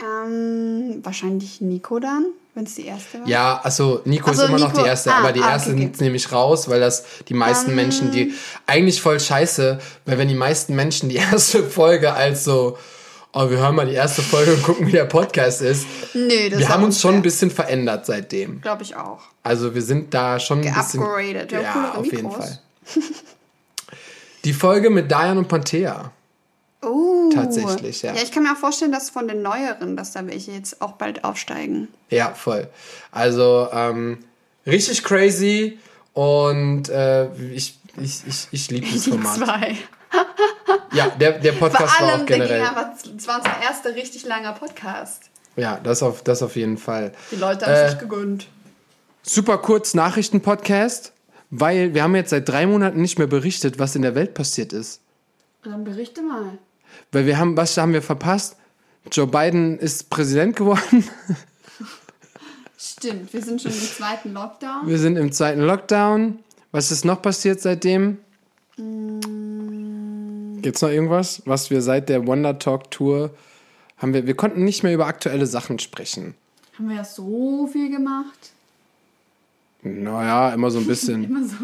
[0.00, 3.28] Ähm, wahrscheinlich Nico dann, wenn es die erste war.
[3.28, 4.82] Ja, also Nico Ach so, ist immer noch Nico.
[4.82, 5.84] die erste, Ah, aber die ah, erste okay, okay.
[5.84, 8.32] nimmt nämlich raus, weil das die meisten Menschen, die
[8.66, 12.78] eigentlich voll scheiße, weil wenn die meisten Menschen die erste Folge als so,
[13.36, 15.86] oh, wir hören mal die erste Folge und gucken, wie der Podcast ist.
[16.14, 18.60] Nö, das wir haben uns schon ein bisschen verändert seitdem.
[18.62, 19.20] Glaube ich auch.
[19.42, 21.00] Also wir sind da schon ein bisschen.
[21.00, 21.52] Geupgradet.
[21.52, 22.30] Ja, coolere auf jeden.
[22.30, 22.58] Fall.
[24.44, 26.12] Die Folge mit Diane und Panthea.
[26.82, 27.30] Oh.
[27.34, 28.14] Tatsächlich, ja.
[28.14, 30.92] Ja, ich kann mir auch vorstellen, dass von den neueren, dass da welche jetzt auch
[30.92, 31.88] bald aufsteigen.
[32.10, 32.68] Ja, voll.
[33.10, 34.18] Also ähm,
[34.66, 35.78] richtig crazy
[36.12, 39.36] und äh, ich, ich, ich, ich liebe das Die Format.
[39.36, 39.76] zwei.
[40.92, 42.92] Ja, der, der Vor Podcast war auch allem, der ging generell.
[43.16, 45.24] es war unser erster richtig langer Podcast.
[45.56, 47.12] Ja, das auf, das auf jeden Fall.
[47.30, 48.46] Die Leute haben Äh, sich gegönnt.
[49.22, 51.12] Super kurz Nachrichten-Podcast,
[51.50, 54.72] weil wir haben jetzt seit drei Monaten nicht mehr berichtet, was in der Welt passiert
[54.72, 55.00] ist.
[55.64, 56.58] Dann berichte mal.
[57.12, 58.56] Weil wir haben, was haben wir verpasst?
[59.10, 61.04] Joe Biden ist Präsident geworden.
[62.78, 64.86] Stimmt, wir sind schon im zweiten Lockdown.
[64.86, 66.40] Wir sind im zweiten Lockdown.
[66.72, 68.18] Was ist noch passiert seitdem?
[70.62, 73.30] Gibt's noch irgendwas, was wir seit der Wonder Talk Tour
[73.96, 74.26] haben wir?
[74.26, 76.34] Wir konnten nicht mehr über aktuelle Sachen sprechen.
[76.78, 78.52] Haben wir ja so viel gemacht?
[79.82, 81.24] Naja, immer so ein bisschen.
[81.30, 81.54] Immer so.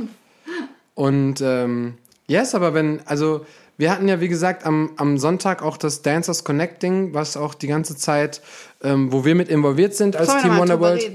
[0.94, 1.94] Und ähm,
[2.26, 3.44] yes, aber wenn, also
[3.78, 7.66] wir hatten ja wie gesagt am, am Sonntag auch das Dancers Connecting, was auch die
[7.66, 8.42] ganze Zeit,
[8.82, 11.10] ähm, wo wir mit involviert sind als Team Wonderworld.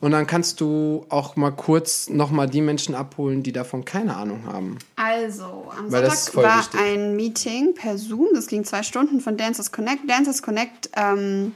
[0.00, 4.46] Und dann kannst du auch mal kurz nochmal die Menschen abholen, die davon keine Ahnung
[4.46, 4.78] haben.
[4.96, 6.80] Also, am Weil Sonntag war wichtig.
[6.80, 8.28] ein Meeting per Zoom.
[8.34, 10.08] Das ging zwei Stunden von Dancers Connect.
[10.08, 11.54] Dancers Connect, ähm,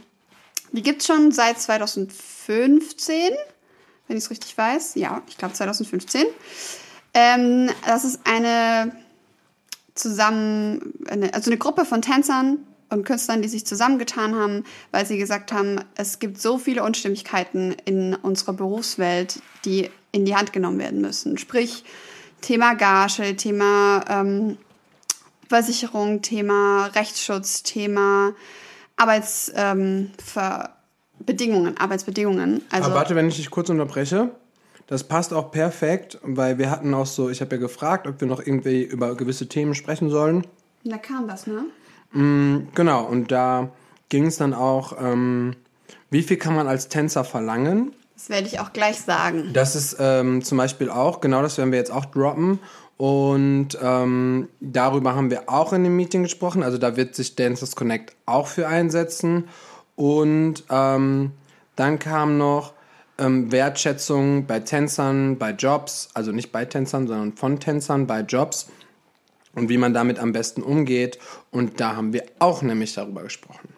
[0.72, 3.33] die gibt es schon seit 2015,
[4.09, 4.96] wenn ich es richtig weiß.
[4.96, 6.26] Ja, ich glaube 2015.
[7.14, 8.92] Ähm, das ist eine
[9.94, 12.59] zusammen, eine, also eine Gruppe von Tänzern
[12.94, 17.76] und Künstlern, die sich zusammengetan haben, weil sie gesagt haben, es gibt so viele Unstimmigkeiten
[17.85, 21.37] in unserer Berufswelt, die in die Hand genommen werden müssen.
[21.37, 21.85] Sprich,
[22.40, 24.57] Thema Gage, Thema ähm,
[25.48, 28.35] Versicherung, Thema Rechtsschutz, Thema
[28.96, 30.12] Arbeitsbedingungen,
[31.66, 32.62] ähm, Arbeitsbedingungen.
[32.70, 34.30] Also Aber warte, wenn ich dich kurz unterbreche.
[34.87, 38.28] Das passt auch perfekt, weil wir hatten auch so, ich habe ja gefragt, ob wir
[38.28, 40.46] noch irgendwie über gewisse Themen sprechen sollen.
[40.85, 41.64] Da kam das, ne?
[42.14, 43.70] Mm, genau, und da
[44.09, 45.55] ging es dann auch, ähm,
[46.11, 47.92] wie viel kann man als Tänzer verlangen?
[48.14, 49.50] Das werde ich auch gleich sagen.
[49.53, 52.61] Das ist ähm, zum Beispiel auch, genau das werden wir jetzt auch droppen.
[52.96, 56.62] Und ähm, darüber haben wir auch in dem Meeting gesprochen.
[56.62, 59.48] Also da wird sich Dancers Connect auch für einsetzen.
[59.96, 61.33] Und ähm,
[61.74, 62.72] dann kam noch
[63.18, 68.68] ähm, Wertschätzung bei Tänzern, bei Jobs, also nicht bei Tänzern, sondern von Tänzern bei Jobs
[69.54, 71.18] und wie man damit am besten umgeht.
[71.50, 73.68] Und da haben wir auch nämlich darüber gesprochen.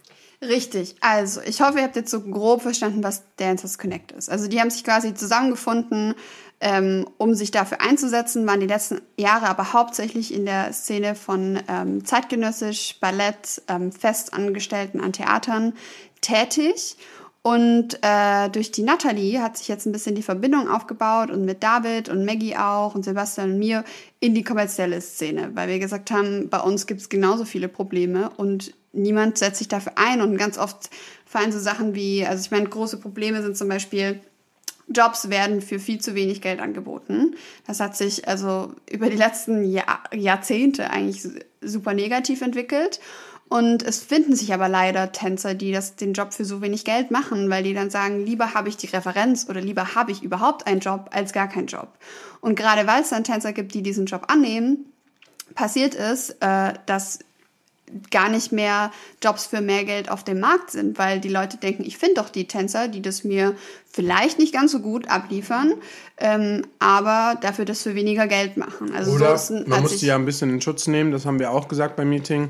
[0.42, 0.96] Richtig.
[1.00, 4.28] Also, ich hoffe, ihr habt jetzt so grob verstanden, was Dancers Connect ist.
[4.28, 6.14] Also, die haben sich quasi zusammengefunden,
[6.60, 11.58] ähm, um sich dafür einzusetzen, waren die letzten Jahre aber hauptsächlich in der Szene von
[11.68, 15.74] ähm, zeitgenössisch, Ballett, ähm, Festangestellten an Theatern
[16.22, 16.96] tätig.
[17.46, 21.62] Und äh, durch die Natalie hat sich jetzt ein bisschen die Verbindung aufgebaut und mit
[21.62, 23.85] David und Maggie auch und Sebastian und mir
[24.18, 28.30] in die kommerzielle Szene, weil wir gesagt haben, bei uns gibt es genauso viele Probleme
[28.37, 30.90] und niemand setzt sich dafür ein und ganz oft
[31.24, 34.18] fallen so Sachen wie, also ich meine, große Probleme sind zum Beispiel,
[34.88, 37.37] Jobs werden für viel zu wenig Geld angeboten.
[37.64, 41.28] Das hat sich also über die letzten Jahr, Jahrzehnte eigentlich
[41.61, 42.98] super negativ entwickelt.
[43.48, 47.12] Und es finden sich aber leider Tänzer, die das, den Job für so wenig Geld
[47.12, 50.66] machen, weil die dann sagen, lieber habe ich die Referenz oder lieber habe ich überhaupt
[50.66, 51.88] einen Job als gar keinen Job.
[52.40, 54.87] Und gerade weil es dann Tänzer gibt, die diesen Job annehmen,
[55.54, 57.20] passiert es, äh, dass
[58.11, 58.90] gar nicht mehr
[59.22, 62.30] Jobs für mehr Geld auf dem Markt sind, weil die Leute denken, ich finde doch
[62.30, 63.54] die Tänzer, die das mir
[63.88, 65.74] vielleicht nicht ganz so gut abliefern,
[66.18, 68.92] ähm, aber dafür das für weniger Geld machen.
[68.92, 71.38] Also Oder so ist, man muss die ja ein bisschen in Schutz nehmen, das haben
[71.38, 72.48] wir auch gesagt beim Meeting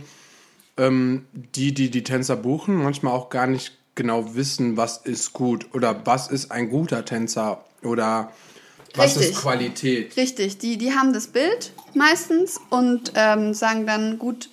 [0.76, 5.74] ähm, die, die die Tänzer buchen, manchmal auch gar nicht genau wissen, was ist gut
[5.74, 8.32] oder was ist ein guter Tänzer oder
[8.94, 9.32] was Richtig.
[9.32, 10.16] ist Qualität.
[10.16, 14.50] Richtig, die, die haben das Bild meistens und ähm, sagen dann, gut,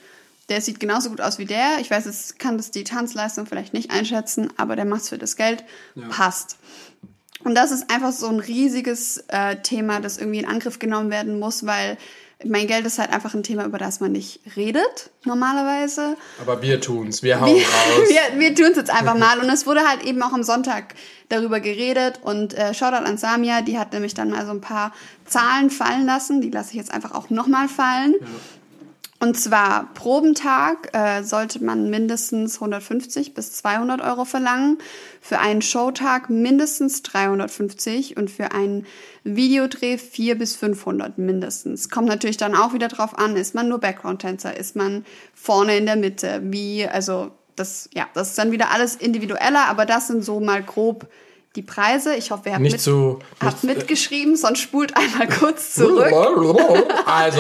[0.50, 1.80] der sieht genauso gut aus wie der.
[1.80, 5.18] Ich weiß, es kann das die Tanzleistung vielleicht nicht einschätzen, aber der macht es für
[5.18, 5.64] das Geld,
[5.96, 6.08] ja.
[6.10, 6.58] passt.
[7.44, 11.40] Und das ist einfach so ein riesiges äh, Thema, das irgendwie in Angriff genommen werden
[11.40, 11.98] muss, weil
[12.46, 16.16] mein Geld ist halt einfach ein Thema, über das man nicht redet, normalerweise.
[16.42, 18.10] Aber wir tun's, wir hauen wir, raus.
[18.10, 19.40] wir, wir tun's jetzt einfach mal.
[19.40, 20.96] Und es wurde halt eben auch am Sonntag
[21.30, 22.20] darüber geredet.
[22.24, 24.94] Und äh, Shoutout an Samia, die hat nämlich dann mal so ein paar
[25.26, 26.42] Zahlen fallen lassen.
[26.42, 28.16] Die lasse ich jetzt einfach auch nochmal fallen.
[28.20, 28.28] Ja.
[29.24, 34.80] Und zwar Probentag äh, sollte man mindestens 150 bis 200 Euro verlangen,
[35.22, 38.86] für einen Showtag mindestens 350 und für einen
[39.24, 41.90] Videodreh 4 bis 500 mindestens.
[41.90, 45.86] Kommt natürlich dann auch wieder drauf an, ist man nur Background-Tänzer, ist man vorne in
[45.86, 50.26] der Mitte, wie, also das, ja, das ist dann wieder alles individueller, aber das sind
[50.26, 51.08] so mal grob
[51.56, 52.16] die Preise.
[52.16, 56.12] Ich hoffe, ihr habt, nicht mit, zu, habt nicht, mitgeschrieben, sonst spult einmal kurz zurück.
[57.06, 57.40] also,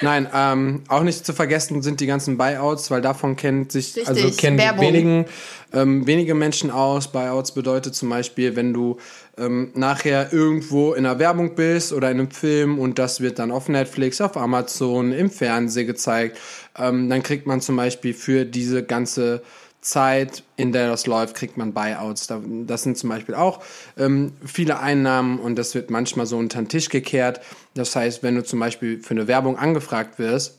[0.00, 4.08] nein, ähm, auch nicht zu vergessen sind die ganzen Buyouts, weil davon kennt sich, Richtig,
[4.08, 5.26] also kennen wenigen,
[5.72, 7.10] ähm, wenige Menschen aus.
[7.10, 8.98] Buyouts bedeutet zum Beispiel, wenn du
[9.36, 13.50] ähm, nachher irgendwo in einer Werbung bist oder in einem Film und das wird dann
[13.50, 16.38] auf Netflix, auf Amazon, im Fernsehen gezeigt,
[16.78, 19.42] ähm, dann kriegt man zum Beispiel für diese ganze
[19.84, 22.32] Zeit, in der das läuft, kriegt man Buyouts.
[22.66, 23.62] Das sind zum Beispiel auch
[23.98, 27.40] ähm, viele Einnahmen und das wird manchmal so unter den Tisch gekehrt.
[27.74, 30.58] Das heißt, wenn du zum Beispiel für eine Werbung angefragt wirst,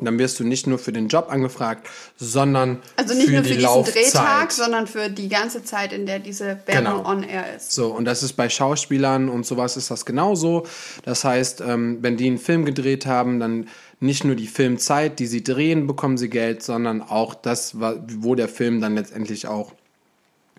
[0.00, 3.48] dann wirst du nicht nur für den Job angefragt, sondern also nicht für nur für
[3.48, 3.94] die diesen Laufzeit.
[3.94, 7.08] Drehtag, sondern für die ganze Zeit, in der diese Werbung genau.
[7.08, 7.72] on air ist.
[7.72, 10.66] So und das ist bei Schauspielern und sowas ist das genauso.
[11.04, 13.68] Das heißt, ähm, wenn die einen Film gedreht haben, dann
[14.00, 18.48] nicht nur die Filmzeit, die sie drehen, bekommen sie Geld, sondern auch das, wo der
[18.48, 19.72] Film dann letztendlich auch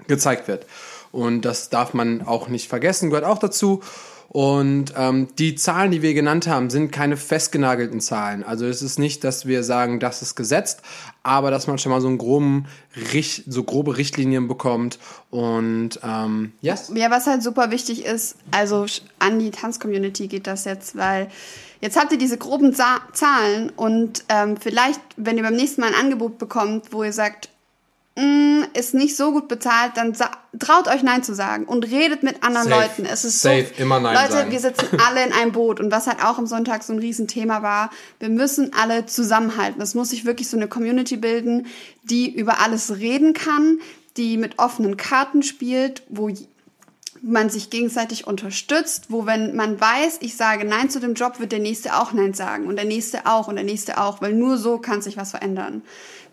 [0.08, 0.65] gezeigt wird.
[1.12, 3.82] Und das darf man auch nicht vergessen, gehört auch dazu.
[4.30, 8.44] Und ähm, die Zahlen, die wir genannt haben, sind keine festgenagelten Zahlen.
[8.44, 10.82] Also es ist nicht, dass wir sagen, das ist gesetzt,
[11.24, 12.66] aber dass man schon mal so, einen groben,
[13.48, 15.00] so grobe Richtlinien bekommt.
[15.30, 16.92] Und ähm, yes.
[16.94, 18.86] Ja, was halt super wichtig ist, also
[19.20, 21.30] an die Tanzcommunity geht das jetzt, weil
[21.80, 26.06] Jetzt habt ihr diese groben Zahlen und ähm, vielleicht, wenn ihr beim nächsten Mal ein
[26.06, 27.50] Angebot bekommt, wo ihr sagt,
[28.17, 30.13] mm, ist nicht so gut bezahlt, dann
[30.60, 32.82] traut euch Nein zu sagen und redet mit anderen Safe.
[32.82, 33.06] Leuten.
[33.06, 33.67] Es ist Safe.
[33.75, 34.51] so, immer Nein Leute, sagen.
[34.51, 37.62] wir sitzen alle in einem Boot und was halt auch am Sonntag so ein Riesenthema
[37.62, 39.82] war, wir müssen alle zusammenhalten.
[39.82, 41.67] Es muss sich wirklich so eine Community bilden,
[42.03, 43.80] die über alles reden kann,
[44.17, 46.30] die mit offenen Karten spielt, wo
[47.21, 51.51] man sich gegenseitig unterstützt, wo wenn man weiß, ich sage Nein zu dem Job, wird
[51.51, 54.58] der nächste auch Nein sagen und der nächste auch und der nächste auch, weil nur
[54.58, 55.82] so kann sich was verändern.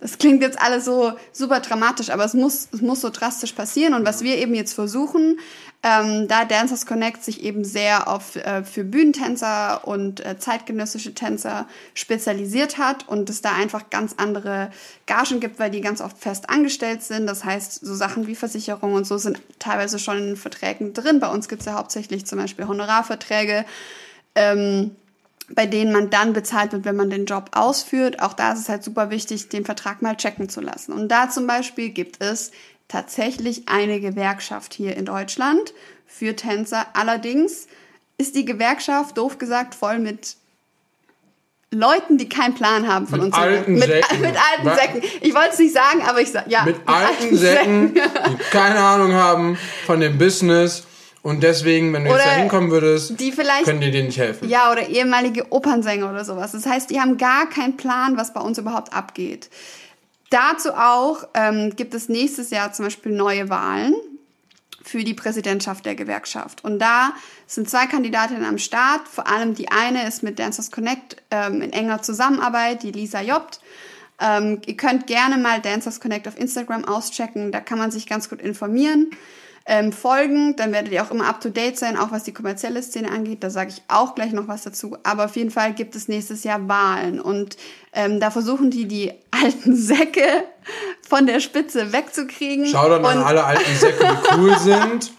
[0.00, 3.94] Das klingt jetzt alles so super dramatisch, aber es muss, es muss so drastisch passieren
[3.94, 5.38] und was wir eben jetzt versuchen,
[5.84, 11.68] ähm, da Dancers Connect sich eben sehr auf äh, für Bühnentänzer und äh, zeitgenössische Tänzer
[11.92, 14.70] spezialisiert hat und es da einfach ganz andere
[15.06, 17.26] Gagen gibt, weil die ganz oft fest angestellt sind.
[17.26, 21.20] Das heißt, so Sachen wie Versicherung und so sind teilweise schon in Verträgen drin.
[21.20, 23.66] Bei uns gibt es ja hauptsächlich zum Beispiel Honorarverträge.
[24.34, 24.96] Ähm,
[25.50, 28.20] bei denen man dann bezahlt wird, wenn man den Job ausführt.
[28.20, 30.92] Auch da ist es halt super wichtig, den Vertrag mal checken zu lassen.
[30.92, 32.50] Und da zum Beispiel gibt es
[32.88, 35.74] tatsächlich eine Gewerkschaft hier in Deutschland
[36.06, 36.86] für Tänzer.
[36.94, 37.66] Allerdings
[38.18, 40.36] ist die Gewerkschaft, doof gesagt, voll mit
[41.70, 43.36] Leuten, die keinen Plan haben von mit uns.
[43.36, 44.20] Alten mit, Säcken.
[44.20, 44.80] mit alten Was?
[44.80, 45.02] Säcken.
[45.20, 46.64] Ich wollte es nicht sagen, aber ich sage, ja.
[46.64, 48.00] Mit, mit alten, alten Säcken, die
[48.50, 50.84] keine Ahnung haben von dem Business.
[51.24, 54.18] Und deswegen, wenn du oder jetzt da hinkommen würdest, die vielleicht, können die dir nicht
[54.18, 54.46] helfen.
[54.46, 56.52] Ja, oder ehemalige Opernsänger oder sowas.
[56.52, 59.48] Das heißt, die haben gar keinen Plan, was bei uns überhaupt abgeht.
[60.28, 63.94] Dazu auch ähm, gibt es nächstes Jahr zum Beispiel neue Wahlen
[64.82, 66.62] für die Präsidentschaft der Gewerkschaft.
[66.62, 67.14] Und da
[67.46, 69.08] sind zwei Kandidatinnen am Start.
[69.08, 73.60] Vor allem die eine ist mit Dancers Connect ähm, in enger Zusammenarbeit, die Lisa Jobt.
[74.20, 77.50] Ähm, ihr könnt gerne mal Dancers Connect auf Instagram auschecken.
[77.50, 79.10] Da kann man sich ganz gut informieren
[79.66, 80.56] ähm, folgen.
[80.56, 83.42] Dann werdet ihr auch immer up-to-date sein, auch was die kommerzielle Szene angeht.
[83.42, 84.96] Da sage ich auch gleich noch was dazu.
[85.02, 87.20] Aber auf jeden Fall gibt es nächstes Jahr Wahlen.
[87.20, 87.56] Und
[87.92, 90.44] ähm, da versuchen die, die alten Säcke
[91.08, 92.66] von der Spitze wegzukriegen.
[92.66, 95.12] Schau dann an alle alten Säcke, die cool sind.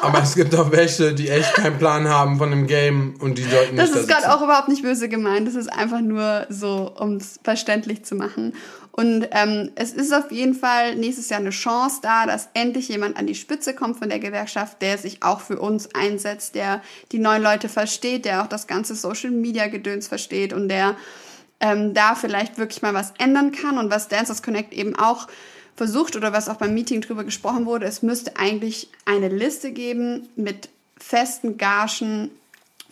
[0.00, 3.42] Aber es gibt auch welche, die echt keinen Plan haben von dem Game und die
[3.42, 3.94] sollten nicht.
[3.94, 5.46] Das ist gerade auch überhaupt nicht böse gemeint.
[5.46, 8.54] Das ist einfach nur so, um es verständlich zu machen.
[8.96, 13.16] Und ähm, es ist auf jeden Fall nächstes Jahr eine Chance da, dass endlich jemand
[13.16, 16.80] an die Spitze kommt von der Gewerkschaft, der sich auch für uns einsetzt, der
[17.10, 20.94] die neuen Leute versteht, der auch das ganze Social Media Gedöns versteht und der
[21.58, 23.78] ähm, da vielleicht wirklich mal was ändern kann.
[23.78, 25.26] Und was Dancers Connect eben auch
[25.74, 30.28] versucht oder was auch beim Meeting drüber gesprochen wurde, es müsste eigentlich eine Liste geben
[30.36, 32.30] mit festen Gagen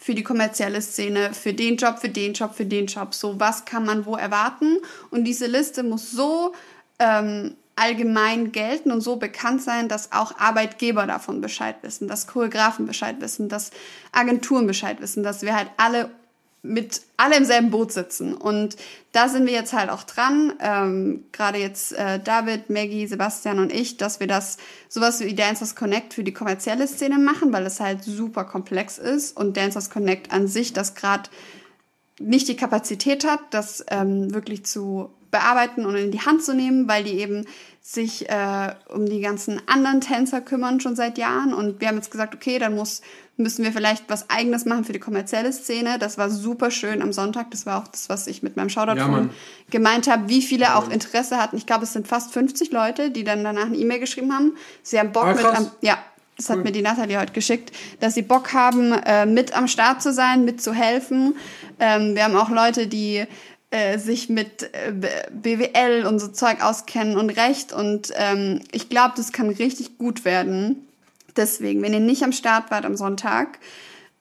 [0.03, 3.15] für die kommerzielle Szene, für den Job, für den Job, für den Job.
[3.15, 4.79] So, was kann man wo erwarten?
[5.11, 6.53] Und diese Liste muss so
[6.99, 12.85] ähm, allgemein gelten und so bekannt sein, dass auch Arbeitgeber davon Bescheid wissen, dass Choreografen
[12.85, 13.71] Bescheid wissen, dass
[14.11, 16.11] Agenturen Bescheid wissen, dass wir halt alle
[16.63, 18.35] mit alle im selben Boot sitzen.
[18.35, 18.77] Und
[19.11, 23.73] da sind wir jetzt halt auch dran, ähm, gerade jetzt äh, David, Maggie, Sebastian und
[23.73, 27.81] ich, dass wir das sowas wie Dancers Connect für die kommerzielle Szene machen, weil es
[27.81, 31.29] halt super komplex ist und Dancers Connect an sich das gerade
[32.21, 36.87] nicht die Kapazität hat, das ähm, wirklich zu bearbeiten und in die Hand zu nehmen,
[36.87, 37.47] weil die eben
[37.81, 41.53] sich äh, um die ganzen anderen Tänzer kümmern schon seit Jahren.
[41.53, 43.03] Und wir haben jetzt gesagt, okay, dann muss,
[43.37, 45.99] müssen wir vielleicht was Eigenes machen für die kommerzielle Szene.
[45.99, 47.51] Das war super schön am Sonntag.
[47.51, 49.29] Das war auch das, was ich mit meinem Shoutout ja,
[49.71, 51.57] gemeint habe, wie viele ja, auch Interesse hatten.
[51.57, 54.53] Ich glaube, es sind fast 50 Leute, die dann danach eine E-Mail geschrieben haben.
[54.85, 55.99] Sie haben Bock ah, mit am, ja,
[56.37, 56.65] das hat cool.
[56.65, 60.45] mir die Nathalie heute geschickt, dass sie Bock haben, äh, mit am Start zu sein,
[60.45, 61.37] mitzuhelfen.
[61.79, 63.27] Ähm, wir haben auch Leute, die
[63.73, 64.93] äh, sich mit äh,
[65.31, 67.73] BWL und so Zeug auskennen und Recht.
[67.73, 70.87] Und ähm, ich glaube, das kann richtig gut werden.
[71.37, 73.59] Deswegen, wenn ihr nicht am Start wart am Sonntag,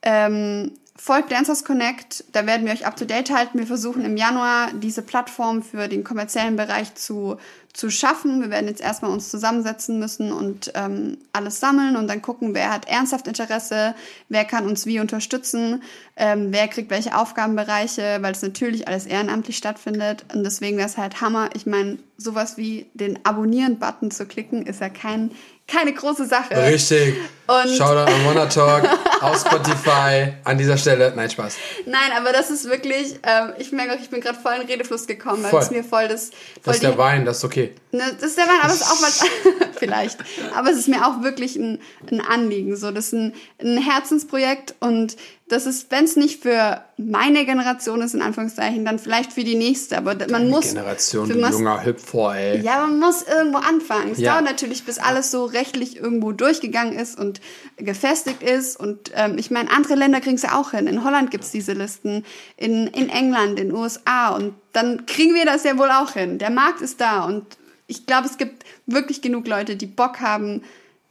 [0.00, 3.58] ähm, folgt Dancers Connect, da werden wir euch up to date halten.
[3.58, 7.36] Wir versuchen im Januar diese Plattform für den kommerziellen Bereich zu
[7.72, 8.42] zu schaffen.
[8.42, 12.70] Wir werden jetzt erstmal uns zusammensetzen müssen und ähm, alles sammeln und dann gucken, wer
[12.70, 13.94] hat ernsthaft Interesse,
[14.28, 15.82] wer kann uns wie unterstützen,
[16.16, 20.26] ähm, wer kriegt welche Aufgabenbereiche, weil es natürlich alles ehrenamtlich stattfindet.
[20.34, 21.48] Und deswegen wäre es halt Hammer.
[21.54, 25.30] Ich meine, sowas wie den Abonnieren-Button zu klicken, ist ja kein
[25.68, 26.54] keine große Sache.
[26.56, 27.14] Richtig.
[27.46, 28.46] Und Shoutout an Wanna
[29.22, 31.12] Auf Spotify an dieser Stelle.
[31.14, 31.56] Nein, Spaß.
[31.86, 35.06] Nein, aber das ist wirklich, ähm, ich merke auch, ich bin gerade voll in Redefluss
[35.06, 35.60] gekommen, weil voll.
[35.60, 36.30] es mir voll das.
[36.30, 36.32] Voll
[36.64, 37.74] das ist der Wein, das ist okay.
[37.92, 39.24] Ne, das ist der Wein, aber es ist auch was.
[39.82, 40.18] vielleicht.
[40.56, 41.80] Aber es ist mir auch wirklich ein,
[42.10, 42.76] ein Anliegen.
[42.76, 45.16] So, das ist ein, ein Herzensprojekt und
[45.52, 49.54] das ist, wenn es nicht für meine Generation ist, in Anführungszeichen, dann vielleicht für die
[49.54, 49.98] nächste.
[49.98, 50.68] Aber man Deine muss.
[50.68, 52.60] Generation, du junger Hüpfer, ey.
[52.62, 54.12] Ja, man muss irgendwo anfangen.
[54.12, 54.32] Es ja.
[54.32, 57.42] dauert natürlich, bis alles so rechtlich irgendwo durchgegangen ist und
[57.76, 58.80] gefestigt ist.
[58.80, 60.86] Und ähm, ich meine, andere Länder kriegen es ja auch hin.
[60.86, 62.24] In Holland gibt es diese Listen,
[62.56, 64.30] in, in England, in den USA.
[64.30, 66.38] Und dann kriegen wir das ja wohl auch hin.
[66.38, 67.44] Der Markt ist da und
[67.86, 70.62] ich glaube, es gibt wirklich genug Leute, die Bock haben,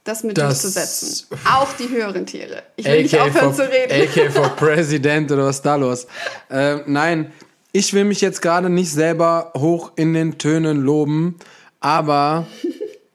[0.04, 1.26] das mit das durchzusetzen.
[1.44, 2.64] Auch die höheren Tiere.
[2.76, 4.08] Ich will AK nicht aufhören for, zu reden.
[4.08, 6.08] AK for President oder was da los?
[6.50, 7.32] Äh, nein,
[7.70, 11.36] ich will mich jetzt gerade nicht selber hoch in den Tönen loben,
[11.78, 12.46] aber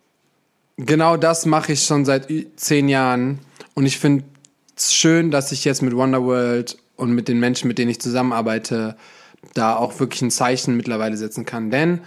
[0.78, 3.40] genau das mache ich schon seit zehn Jahren.
[3.74, 4.24] Und ich finde
[4.80, 8.98] schön, dass ich jetzt mit Wonderworld und mit den Menschen, mit denen ich zusammenarbeite,
[9.54, 11.72] da auch wirklich ein Zeichen mittlerweile setzen kann.
[11.72, 12.02] Denn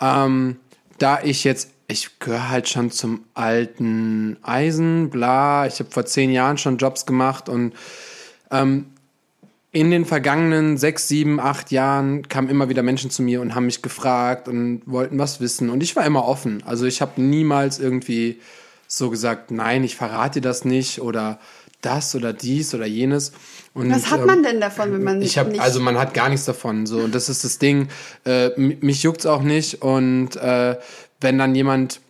[0.00, 0.56] ähm,
[0.98, 5.66] da ich jetzt ich gehöre halt schon zum alten Eisen, bla.
[5.66, 7.74] Ich habe vor zehn Jahren schon Jobs gemacht und
[8.50, 8.86] ähm,
[9.72, 13.66] in den vergangenen sechs, sieben, acht Jahren kamen immer wieder Menschen zu mir und haben
[13.66, 15.70] mich gefragt und wollten was wissen.
[15.70, 16.62] Und ich war immer offen.
[16.66, 18.40] Also ich habe niemals irgendwie
[18.86, 21.38] so gesagt, nein, ich verrate dir das nicht oder
[21.82, 23.32] das oder dies oder jenes.
[23.74, 25.60] Und, was hat man denn davon, wenn man ich hab, nicht...
[25.60, 26.86] Also man hat gar nichts davon.
[26.86, 26.98] So.
[27.00, 27.88] Und das ist das Ding.
[28.24, 29.82] Äh, mich juckt's auch nicht.
[29.82, 30.78] Und äh,
[31.20, 32.00] wenn dann jemand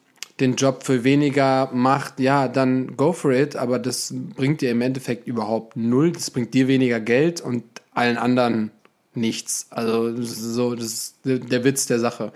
[0.41, 4.81] den Job für weniger macht, ja, dann go for it, aber das bringt dir im
[4.81, 6.13] Endeffekt überhaupt null.
[6.13, 8.71] Das bringt dir weniger Geld und allen anderen
[9.15, 9.67] nichts.
[9.71, 12.33] Also das ist so, das ist der Witz der Sache.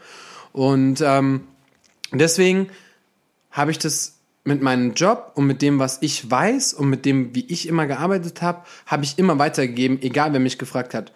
[0.53, 1.43] Und ähm,
[2.13, 2.69] deswegen
[3.51, 4.16] habe ich das
[4.47, 7.87] mit meinem Job und mit dem, was ich weiß und mit dem, wie ich immer
[7.87, 11.13] gearbeitet habe, habe ich immer weitergegeben, egal wer mich gefragt hat.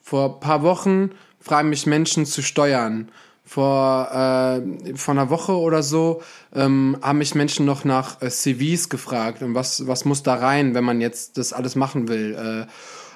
[0.00, 1.10] Vor paar Wochen
[1.40, 3.10] fragen mich Menschen zu steuern
[3.44, 6.22] vor, äh, vor einer Woche oder so
[6.54, 10.74] ähm, haben mich Menschen noch nach äh, CVs gefragt und was, was muss da rein,
[10.74, 12.34] wenn man jetzt das alles machen will.
[12.34, 12.70] Äh,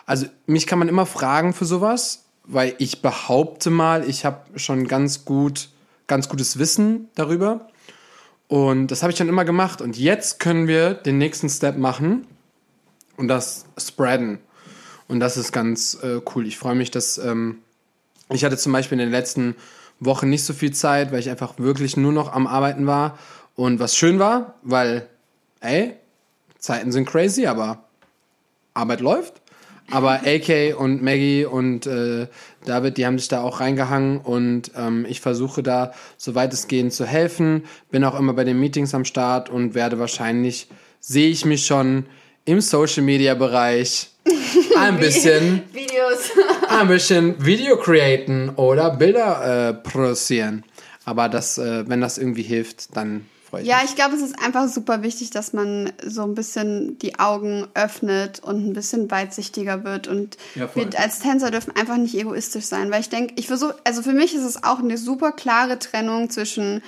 [0.04, 4.86] also mich kann man immer fragen für sowas, weil ich behaupte mal, ich habe schon
[4.88, 5.70] ganz gut,
[6.06, 7.68] ganz gutes Wissen darüber.
[8.48, 9.80] Und das habe ich dann immer gemacht.
[9.80, 12.26] Und jetzt können wir den nächsten Step machen
[13.16, 14.38] und das spreaden.
[15.08, 16.46] Und das ist ganz äh, cool.
[16.46, 17.58] Ich freue mich, dass ähm,
[18.30, 19.54] ich hatte zum Beispiel in den letzten
[20.00, 23.18] Woche nicht so viel Zeit, weil ich einfach wirklich nur noch am Arbeiten war.
[23.54, 25.08] Und was schön war, weil,
[25.60, 25.94] ey,
[26.58, 27.84] Zeiten sind crazy, aber
[28.74, 29.40] Arbeit läuft.
[29.90, 32.26] Aber AK und Maggie und äh,
[32.64, 36.92] David, die haben sich da auch reingehangen und ähm, ich versuche da, soweit es geht,
[36.92, 37.64] zu helfen.
[37.90, 40.66] Bin auch immer bei den Meetings am Start und werde wahrscheinlich,
[40.98, 42.06] sehe ich mich schon
[42.44, 44.10] im Social Media Bereich
[44.78, 46.30] ein bisschen Videos,
[46.68, 50.64] ein bisschen Video createn oder Bilder äh, produzieren.
[51.04, 53.26] Aber das, äh, wenn das irgendwie hilft, dann
[53.58, 53.66] mich.
[53.66, 57.66] Ja, ich glaube, es ist einfach super wichtig, dass man so ein bisschen die Augen
[57.74, 60.08] öffnet und ein bisschen weitsichtiger wird.
[60.08, 63.74] Und ja, wir als Tänzer dürfen einfach nicht egoistisch sein, weil ich denke, ich versuche,
[63.84, 66.82] also für mich ist es auch eine super klare Trennung zwischen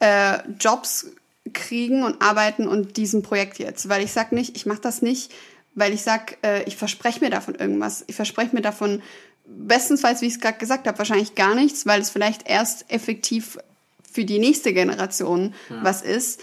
[0.00, 1.06] äh, Jobs
[1.52, 3.88] kriegen und arbeiten und diesem Projekt jetzt.
[3.88, 5.32] Weil ich sage nicht, ich mache das nicht,
[5.74, 8.04] weil ich sage, äh, ich verspreche mir davon irgendwas.
[8.06, 9.02] Ich verspreche mir davon
[9.44, 13.58] bestensfalls, wie ich es gerade gesagt habe, wahrscheinlich gar nichts, weil es vielleicht erst effektiv
[14.12, 15.82] für die nächste Generation ja.
[15.82, 16.40] was ist.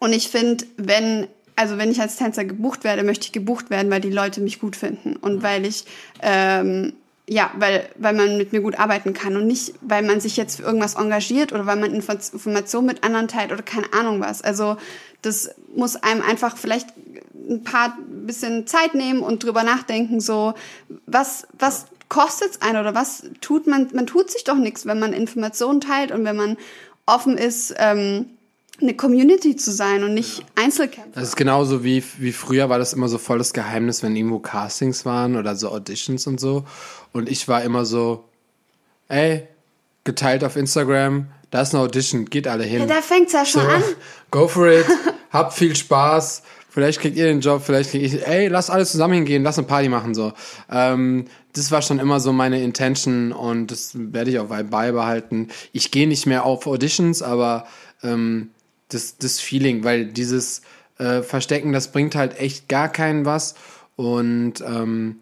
[0.00, 1.26] Und ich finde, wenn
[1.56, 4.60] also wenn ich als Tänzer gebucht werde, möchte ich gebucht werden, weil die Leute mich
[4.60, 5.42] gut finden und ja.
[5.42, 5.84] weil ich
[6.22, 6.94] ähm,
[7.32, 10.56] ja, weil, weil man mit mir gut arbeiten kann und nicht, weil man sich jetzt
[10.56, 14.42] für irgendwas engagiert oder weil man Informationen mit anderen teilt oder keine Ahnung was.
[14.42, 14.78] Also
[15.22, 16.88] das muss einem einfach vielleicht
[17.48, 20.54] ein paar bisschen Zeit nehmen und drüber nachdenken, so
[21.06, 24.98] was, was kostet es einen oder was tut man, man tut sich doch nichts, wenn
[24.98, 26.58] man Informationen teilt und wenn man
[27.06, 28.26] offen ist, ähm,
[28.82, 31.20] eine Community zu sein und nicht Einzelkämpfer.
[31.20, 34.38] Das ist genauso wie, wie früher war das immer so voll das Geheimnis, wenn irgendwo
[34.38, 36.64] Castings waren oder so Auditions und so.
[37.12, 38.24] Und ich war immer so,
[39.08, 39.46] ey,
[40.04, 42.80] geteilt auf Instagram, da ist eine Audition, geht alle hin.
[42.80, 43.82] Ja, da fängt's ja schon so, an.
[44.30, 44.86] Go for it,
[45.30, 46.42] habt viel Spaß.
[46.70, 49.66] Vielleicht kriegt ihr den Job, vielleicht krieg ich, ey, lass alle zusammen hingehen, lass eine
[49.66, 50.32] Party machen, so.
[50.70, 55.48] Ähm, das war schon immer so meine Intention und das werde ich auch beibehalten.
[55.72, 57.66] Ich gehe nicht mehr auf Auditions, aber
[58.04, 58.50] ähm,
[58.88, 60.62] das, das Feeling, weil dieses
[60.98, 63.56] äh, Verstecken, das bringt halt echt gar keinen was.
[63.96, 65.16] Und ähm,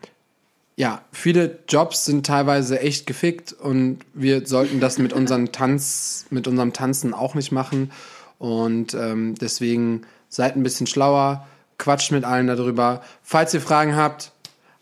[0.77, 6.47] ja, viele Jobs sind teilweise echt gefickt und wir sollten das mit unserem Tanz, mit
[6.47, 7.91] unserem Tanzen auch nicht machen.
[8.39, 11.47] Und ähm, deswegen seid ein bisschen schlauer,
[11.79, 13.03] quatscht mit allen darüber.
[13.23, 14.33] Falls ihr Fragen habt,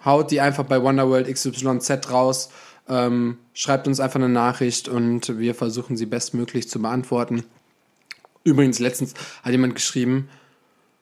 [0.04, 2.50] haut die einfach bei Wonderworld XYZ raus.
[2.88, 7.44] Ähm, schreibt uns einfach eine Nachricht und wir versuchen sie bestmöglich zu beantworten.
[8.44, 10.28] Übrigens, letztens hat jemand geschrieben,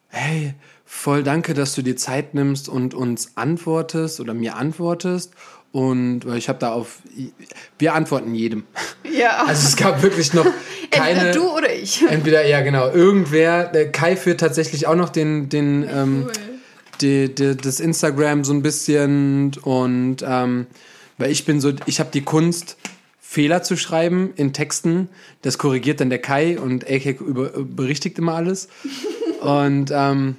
[0.09, 0.55] hey,
[0.87, 5.35] voll danke, dass du dir Zeit nimmst und uns antwortest oder mir antwortest.
[5.75, 6.99] Und ich habe da auf,
[7.81, 8.65] wir antworten jedem.
[9.13, 9.45] Ja.
[9.47, 10.47] Also es gab wirklich noch
[10.91, 11.21] keine.
[11.21, 12.03] Entweder du oder ich.
[12.09, 13.65] Entweder, ja genau, irgendwer.
[13.65, 16.27] Der Kai führt tatsächlich auch noch den, den, ähm,
[17.01, 20.67] die, die, das Instagram so ein bisschen und ähm,
[21.17, 22.77] weil ich bin so, ich habe die Kunst
[23.21, 25.09] Fehler zu schreiben in Texten.
[25.43, 28.69] Das korrigiert dann der Kai und AK über, berichtigt immer alles.
[29.43, 30.37] und ähm,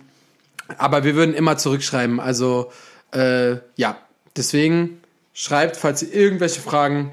[0.77, 2.19] aber wir würden immer zurückschreiben.
[2.19, 2.71] Also
[3.13, 3.97] äh, ja,
[4.35, 4.99] deswegen
[5.35, 7.11] schreibt, falls ihr irgendwelche Fragen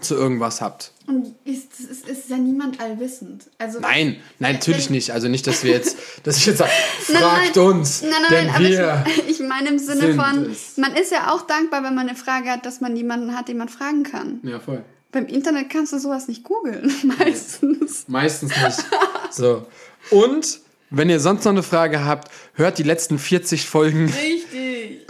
[0.00, 0.92] zu irgendwas habt.
[1.06, 3.44] Und ist, ist, ist ja niemand allwissend.
[3.58, 5.12] Also, Nein, nein, natürlich wenn- nicht.
[5.12, 6.70] Also nicht, dass wir jetzt, dass ich jetzt sage,
[7.00, 9.04] fragt nein, uns, Nein, nein, denn nein, aber wir.
[9.28, 10.76] ich, ich meine im Sinne von, es.
[10.76, 13.58] man ist ja auch dankbar, wenn man eine Frage hat, dass man jemanden hat, den
[13.58, 14.40] man fragen kann.
[14.42, 14.82] Ja, voll.
[15.12, 18.04] Beim Internet kannst du sowas nicht googeln, meistens.
[18.08, 18.84] Meistens nicht.
[19.30, 19.66] So.
[20.10, 20.60] Und
[20.90, 24.06] wenn ihr sonst noch eine Frage habt, hört die letzten 40 Folgen.
[24.06, 24.59] Richtig.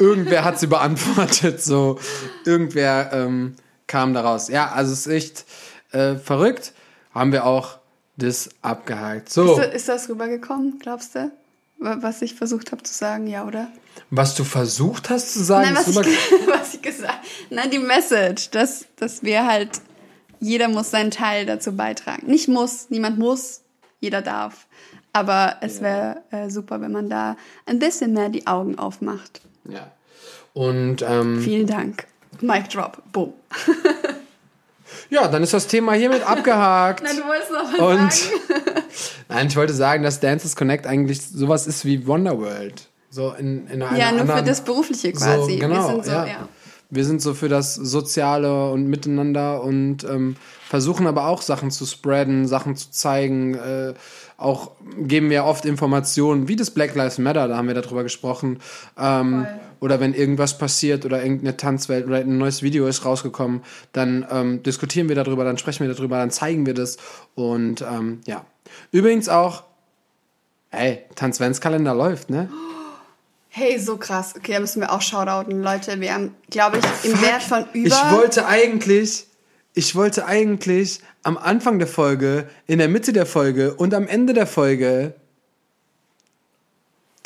[0.00, 1.62] Irgendwer hat sie beantwortet.
[1.62, 1.98] So,
[2.44, 3.54] irgendwer ähm,
[3.86, 4.48] kam daraus.
[4.48, 5.44] Ja, also es ist echt
[5.92, 6.72] äh, verrückt.
[7.14, 7.78] Haben wir auch
[8.16, 9.30] das abgehakt.
[9.30, 11.30] So, Ist, ist das rübergekommen, glaubst du?
[11.78, 13.68] Wa- Was ich versucht habe zu sagen, ja, oder?
[14.10, 15.96] was du versucht hast zu sagen, Nein, was ich,
[16.48, 17.18] was ich gesagt
[17.50, 19.80] Nein, die Message, dass, dass wir halt,
[20.40, 22.26] jeder muss seinen Teil dazu beitragen.
[22.26, 23.60] Nicht muss, niemand muss,
[24.00, 24.66] jeder darf.
[25.12, 27.36] Aber es wäre äh, super, wenn man da
[27.66, 29.40] ein bisschen mehr die Augen aufmacht.
[29.72, 29.90] Ja.
[30.52, 32.06] Und ähm, Vielen Dank.
[32.40, 33.02] Mic drop.
[33.12, 33.32] Boom.
[35.10, 37.00] ja, dann ist das Thema hiermit abgehakt.
[37.16, 38.32] du wolltest noch was Und
[39.28, 42.88] nein, ich wollte sagen, dass Dances Connect eigentlich sowas ist wie Wonderworld.
[43.10, 45.54] So in, in einer Ja, nur für anderen, das Berufliche quasi.
[45.54, 46.26] So, genau, wir sind so, ja.
[46.26, 46.48] ja.
[46.92, 50.36] Wir sind so für das Soziale und Miteinander und ähm,
[50.68, 53.54] versuchen aber auch Sachen zu spreaden, Sachen zu zeigen.
[53.54, 53.94] Äh,
[54.40, 58.58] auch geben wir oft Informationen, wie das Black Lives Matter, da haben wir darüber gesprochen.
[58.98, 59.46] Ähm,
[59.80, 63.62] oder wenn irgendwas passiert oder irgendeine Tanzwelt oder ein neues Video ist rausgekommen,
[63.92, 66.96] dann ähm, diskutieren wir darüber, dann sprechen wir darüber, dann zeigen wir das.
[67.34, 68.44] Und ähm, ja.
[68.92, 69.64] Übrigens auch,
[70.70, 72.48] hey, Tanzventskalender läuft, ne?
[73.48, 74.34] Hey, so krass.
[74.36, 75.60] Okay, da müssen wir auch shoutouten.
[75.62, 77.26] Leute, wir haben, glaube ich, im Fuck.
[77.26, 77.88] Wert von über...
[77.88, 79.26] Ich wollte eigentlich,
[79.74, 84.32] ich wollte eigentlich am Anfang der Folge, in der Mitte der Folge und am Ende
[84.32, 85.14] der Folge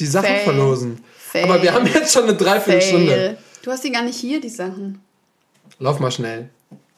[0.01, 0.45] die Sachen Fail.
[0.45, 1.05] verlosen.
[1.17, 1.45] Fail.
[1.45, 3.39] Aber wir haben jetzt schon eine Dreiviertelstunde.
[3.63, 5.01] Du hast die gar nicht hier, die Sachen.
[5.79, 6.51] Lauf mal schnell.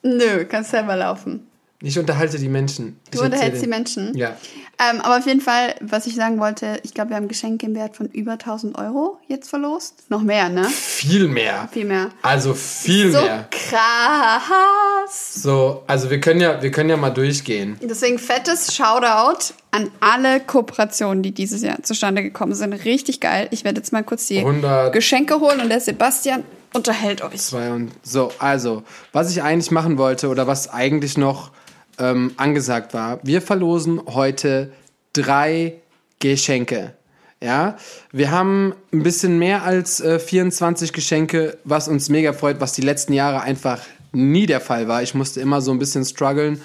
[0.02, 1.46] Nö, kannst selber laufen.
[1.86, 2.98] Ich unterhalte die Menschen.
[3.12, 4.16] Du ich unterhältst die Menschen.
[4.16, 4.36] Ja.
[4.78, 7.76] Ähm, aber auf jeden Fall, was ich sagen wollte, ich glaube, wir haben Geschenke im
[7.76, 10.10] Wert von über 1000 Euro jetzt verlost.
[10.10, 10.64] Noch mehr, ne?
[10.64, 11.68] Viel mehr.
[11.72, 12.10] Viel mehr.
[12.22, 13.48] Also viel so mehr.
[13.52, 15.34] krass.
[15.34, 17.78] So, also wir können ja, wir können ja mal durchgehen.
[17.80, 22.72] Deswegen fettes Shoutout an alle Kooperationen, die dieses Jahr zustande gekommen sind.
[22.72, 23.46] Richtig geil.
[23.52, 26.42] Ich werde jetzt mal kurz die 100 Geschenke holen und der Sebastian
[26.74, 27.40] unterhält euch.
[27.40, 28.82] Zwei und so, also,
[29.12, 31.52] was ich eigentlich machen wollte oder was eigentlich noch
[31.98, 34.72] ähm, angesagt war, wir verlosen heute
[35.12, 35.74] drei
[36.18, 36.94] Geschenke.
[37.42, 37.76] Ja,
[38.12, 42.80] wir haben ein bisschen mehr als äh, 24 Geschenke, was uns mega freut, was die
[42.80, 43.80] letzten Jahre einfach
[44.12, 45.02] nie der Fall war.
[45.02, 46.62] Ich musste immer so ein bisschen strugglen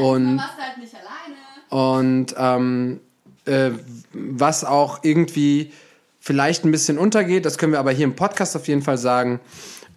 [0.00, 1.98] und halt nicht alleine.
[1.98, 3.00] und ähm,
[3.46, 3.70] äh,
[4.12, 5.72] was auch irgendwie
[6.20, 9.40] vielleicht ein bisschen untergeht, das können wir aber hier im Podcast auf jeden Fall sagen.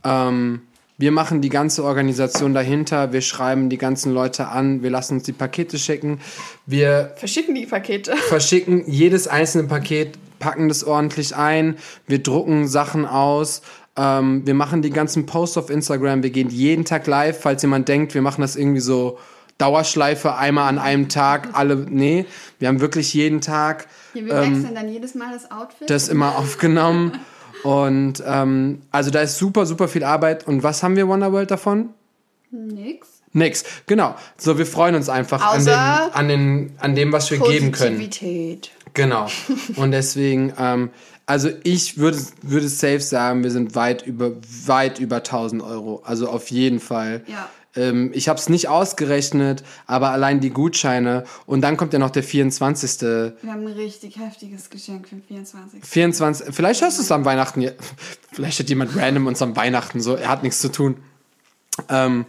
[0.04, 0.62] Ähm,
[0.98, 5.24] wir machen die ganze Organisation dahinter, wir schreiben die ganzen Leute an, wir lassen uns
[5.24, 6.22] die Pakete schicken,
[6.66, 8.16] wir Verschicken die Pakete.
[8.30, 11.78] verschicken jedes einzelne Paket, packen das ordentlich ein,
[12.08, 13.62] wir drucken Sachen aus,
[13.98, 17.90] ähm, wir machen die ganzen Posts auf Instagram, wir gehen jeden Tag live, falls jemand
[17.90, 19.20] denkt, wir machen das irgendwie so
[19.58, 22.26] Dauerschleife, einmal an einem Tag, alle, nee,
[22.60, 25.90] wir haben wirklich jeden Tag Ja, wir wechseln dann jedes Mal das Outfit.
[25.90, 27.20] das immer aufgenommen
[27.66, 31.90] und ähm, also da ist super, super viel Arbeit und was haben wir Wonderworld davon?
[32.52, 33.08] Nix.
[33.34, 34.14] Nix, genau.
[34.38, 37.98] So, wir freuen uns einfach an, den, an, den, an dem, was wir geben können.
[37.98, 38.70] Positivität.
[38.94, 39.28] Genau.
[39.78, 40.92] Und deswegen, ähm,
[41.26, 44.34] also ich würde, würde safe sagen, wir sind weit über,
[44.68, 46.04] weit über 1000 Euro.
[46.06, 47.24] Also auf jeden Fall.
[47.26, 47.50] Ja.
[47.76, 51.26] Ähm, ich habe es nicht ausgerechnet, aber allein die Gutscheine.
[51.46, 53.02] Und dann kommt ja noch der 24.
[53.02, 55.84] Wir haben ein richtig heftiges Geschenk für den 24.
[55.84, 56.56] 24.
[56.56, 57.70] Vielleicht hörst du es am Weihnachten.
[58.32, 60.16] Vielleicht hat jemand random uns am Weihnachten so.
[60.16, 60.98] Er hat nichts zu tun.
[61.90, 62.26] Ähm,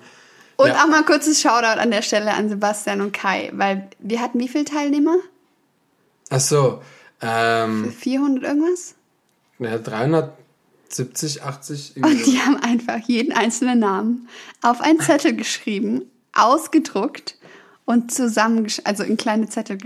[0.56, 0.82] Und Ja.
[0.82, 4.48] auch mal kurzes Shoutout an der Stelle an Sebastian und Kai, weil wir hatten wie
[4.48, 5.16] viele Teilnehmer?
[6.30, 6.82] ach so.
[7.22, 8.94] Ähm, 400 irgendwas?
[9.58, 9.78] ja,
[10.96, 11.96] 370, 80.
[11.96, 14.28] irgendwie Und die haben einfach jeden einzelnen Namen
[14.62, 17.36] auf einen Zettel geschrieben, ausgedruckt
[17.86, 19.78] und zusammen, also in kleine Zettel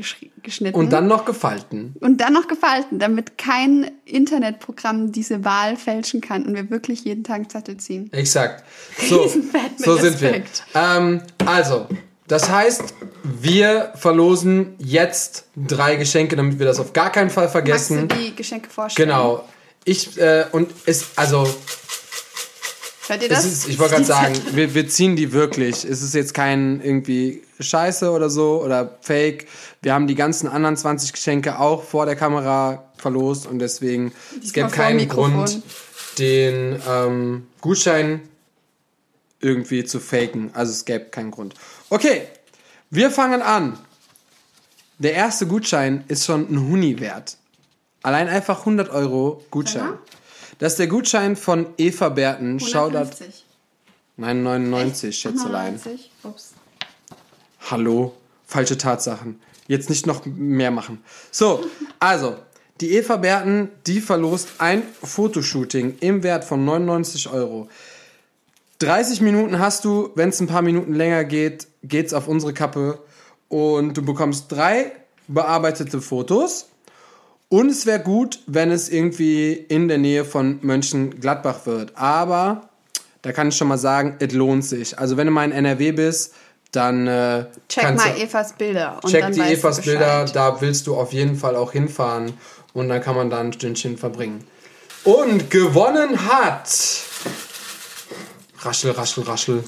[0.43, 0.77] geschnitten.
[0.77, 1.95] Und dann noch gefalten.
[2.01, 7.25] und dann noch gefalten, damit kein Internetprogramm diese Wahl fälschen kann und wir wirklich jeden
[7.25, 8.11] Tag einen Zettel ziehen.
[8.13, 8.65] Exakt.
[9.09, 9.31] So,
[9.77, 10.43] so sind wir.
[10.75, 11.89] Ähm, also,
[12.27, 17.53] das heißt, wir verlosen jetzt drei Geschenke, damit wir das auf gar keinen Fall Magst
[17.53, 18.09] vergessen.
[18.09, 19.09] du die Geschenke vorstellen?
[19.09, 19.45] Genau.
[19.85, 21.49] Ich, äh, und es, also,
[23.11, 23.45] Hört ihr das?
[23.45, 25.85] Es ist, ich wollte gerade sagen, wir, wir ziehen die wirklich.
[25.85, 29.49] Es ist jetzt kein irgendwie Scheiße oder so oder Fake.
[29.83, 34.53] Wir haben die ganzen anderen 20 Geschenke auch vor der Kamera verlost und deswegen es
[34.53, 35.09] Diesmal gäbe keinen.
[35.09, 35.63] Grund,
[36.19, 38.21] den ähm, Gutschein
[39.41, 40.51] irgendwie zu faken.
[40.53, 41.55] Also es gäbe keinen Grund.
[41.89, 42.29] Okay,
[42.91, 43.79] wir fangen an.
[44.99, 47.39] Der erste Gutschein ist schon ein Huni wert.
[48.03, 49.95] Allein einfach 100 Euro Gutschein.
[50.59, 52.61] Das ist der Gutschein von Eva Berten.
[52.61, 53.45] Shoutout 150.
[54.17, 55.75] Nein, 99, Schätzelein.
[55.75, 56.11] 190.
[56.25, 56.53] Ups.
[57.71, 58.15] Hallo,
[58.47, 59.41] falsche Tatsachen.
[59.67, 61.03] Jetzt nicht noch mehr machen.
[61.31, 61.65] So,
[61.99, 62.37] also,
[62.81, 67.69] die Eva Berten, die verlost ein Fotoshooting im Wert von 99 Euro.
[68.79, 72.99] 30 Minuten hast du, wenn es ein paar Minuten länger geht, geht's auf unsere Kappe
[73.49, 74.93] und du bekommst drei
[75.29, 76.70] bearbeitete Fotos.
[77.51, 81.93] Und es wäre gut, wenn es irgendwie in der Nähe von Mönchengladbach wird.
[81.97, 82.71] Aber
[83.23, 84.99] da kann ich schon mal sagen, es lohnt sich.
[84.99, 86.33] Also wenn du mal in NRW bist,
[86.71, 89.01] dann äh, Check mal du, Evas Bilder.
[89.03, 89.81] Und check die Evas.
[89.81, 92.35] Bilder, da willst du auf jeden Fall auch hinfahren
[92.73, 94.45] und dann kann man da ein Stündchen verbringen.
[95.03, 96.69] Und gewonnen hat
[98.63, 99.65] Raschel, raschel, raschel.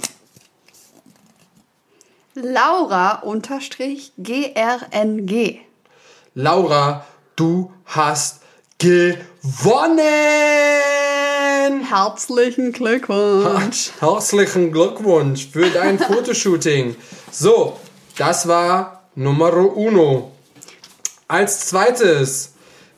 [2.34, 5.60] Laura unterstrich GRNG.
[6.34, 7.04] Laura,
[7.36, 8.40] du hast
[8.78, 10.02] gewonnen!
[11.88, 13.90] Herzlichen Glückwunsch.
[14.00, 16.96] Herzlichen Glückwunsch für dein Fotoshooting.
[17.30, 17.78] So,
[18.16, 20.32] das war Numero uno.
[21.28, 22.54] Als zweites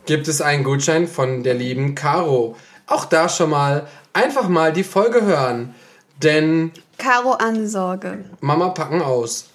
[0.07, 2.57] gibt es einen Gutschein von der lieben Caro.
[2.87, 5.75] Auch da schon mal einfach mal die Folge hören,
[6.23, 8.25] denn Caro Ansorge.
[8.41, 9.47] Mama packen aus.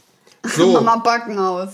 [0.43, 1.73] So, Mama backen aus.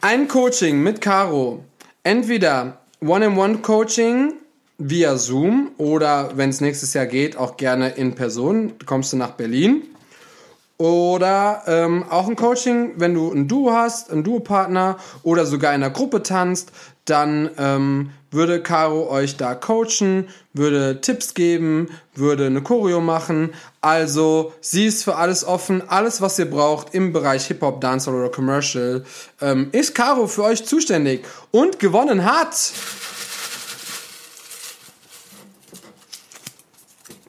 [0.00, 1.64] ein Coaching mit Caro.
[2.08, 4.32] Entweder One-in-One-Coaching
[4.78, 8.72] via Zoom oder wenn es nächstes Jahr geht, auch gerne in Person.
[8.86, 9.82] Kommst du nach Berlin.
[10.78, 15.82] Oder ähm, auch ein Coaching, wenn du ein Duo hast, einen Duopartner oder sogar in
[15.82, 16.70] einer Gruppe tanzt,
[17.04, 23.54] dann ähm, würde Caro euch da coachen, würde Tipps geben, würde eine Choreo machen.
[23.80, 25.82] Also sie ist für alles offen.
[25.88, 29.04] Alles, was ihr braucht im Bereich Hip-Hop, Dancehall oder Commercial,
[29.40, 31.24] ähm, ist Caro für euch zuständig.
[31.50, 32.72] Und gewonnen hat...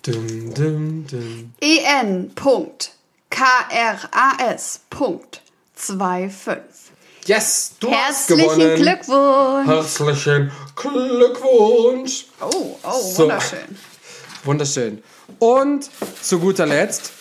[0.03, 1.05] Dum, dum.
[3.39, 6.57] E EN.KRAS.25.
[7.25, 8.75] Yes, du hast Herzlichen gewonnen.
[8.75, 9.67] Glückwunsch.
[9.67, 12.25] Herzlichen Glückwunsch.
[12.41, 13.23] Oh, oh, So.
[13.23, 13.77] wunderschön.
[14.43, 15.03] Wunderschön.
[15.37, 15.89] Und
[16.21, 17.13] zu guter Letzt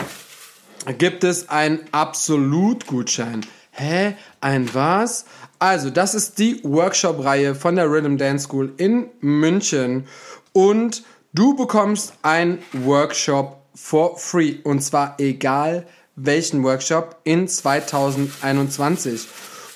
[0.99, 3.45] gibt es einen Absolut-Gutschein.
[3.73, 4.17] Hä?
[4.41, 5.25] Ein was?
[5.59, 10.07] Also, das ist die Workshop-Reihe von der Rhythm Dance School in München.
[10.53, 11.03] Und
[11.33, 14.57] du bekommst einen Workshop for free.
[14.65, 15.87] Und zwar egal
[16.21, 19.27] welchen Workshop in 2021.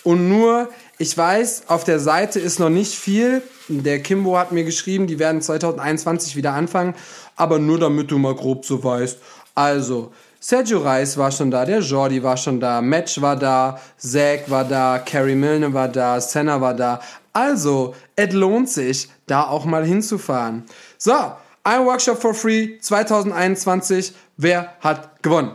[0.04, 0.68] Und nur,
[0.98, 3.42] ich weiß, auf der Seite ist noch nicht viel.
[3.68, 6.94] Der Kimbo hat mir geschrieben, die werden 2021 wieder anfangen.
[7.36, 9.18] Aber nur damit du mal grob so weißt.
[9.54, 14.50] Also, Sergio Reis war schon da, der Jordi war schon da, Match war da, Zack
[14.50, 17.00] war da, Carrie Milne war da, Senna war da.
[17.32, 20.64] Also, es lohnt sich, da auch mal hinzufahren.
[20.98, 21.14] So,
[21.62, 24.12] ein Workshop for free 2021.
[24.36, 25.52] Wer hat gewonnen?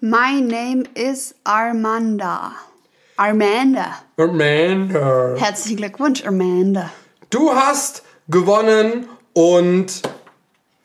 [0.00, 2.52] My name is Armanda.
[3.16, 4.02] Armanda.
[4.18, 5.34] Amanda.
[5.38, 6.92] Herzlichen Glückwunsch, Armanda.
[7.30, 10.02] Du hast gewonnen und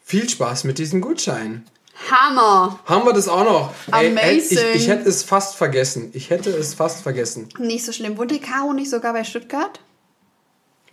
[0.01, 1.65] viel Spaß mit diesem Gutschein.
[2.09, 2.79] Hammer.
[2.85, 3.73] Haben wir das auch noch?
[3.91, 4.75] Ey, ey, ich, Amazing.
[4.75, 6.11] ich hätte es fast vergessen.
[6.13, 7.49] Ich hätte es fast vergessen.
[7.59, 8.17] Nicht so schlimm.
[8.17, 9.81] Wohnt die Caro nicht sogar bei Stuttgart?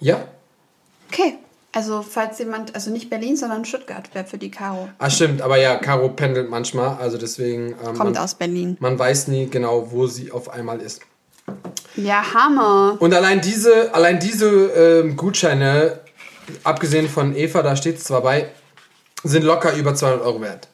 [0.00, 0.26] Ja?
[1.10, 1.38] Okay.
[1.72, 4.88] Also, falls jemand, also nicht Berlin, sondern Stuttgart wäre für die Caro.
[4.98, 5.42] Ah, stimmt.
[5.42, 6.96] Aber ja, Caro pendelt manchmal.
[6.98, 7.68] Also deswegen.
[7.72, 8.76] Ähm, Kommt man, aus Berlin.
[8.80, 11.02] man weiß nie genau, wo sie auf einmal ist.
[11.96, 12.96] Ja, Hammer.
[13.00, 16.00] Und allein diese, allein diese ähm, Gutscheine,
[16.64, 18.50] abgesehen von Eva, da steht es zwar bei,
[19.24, 20.68] sind locker über 200 Euro wert.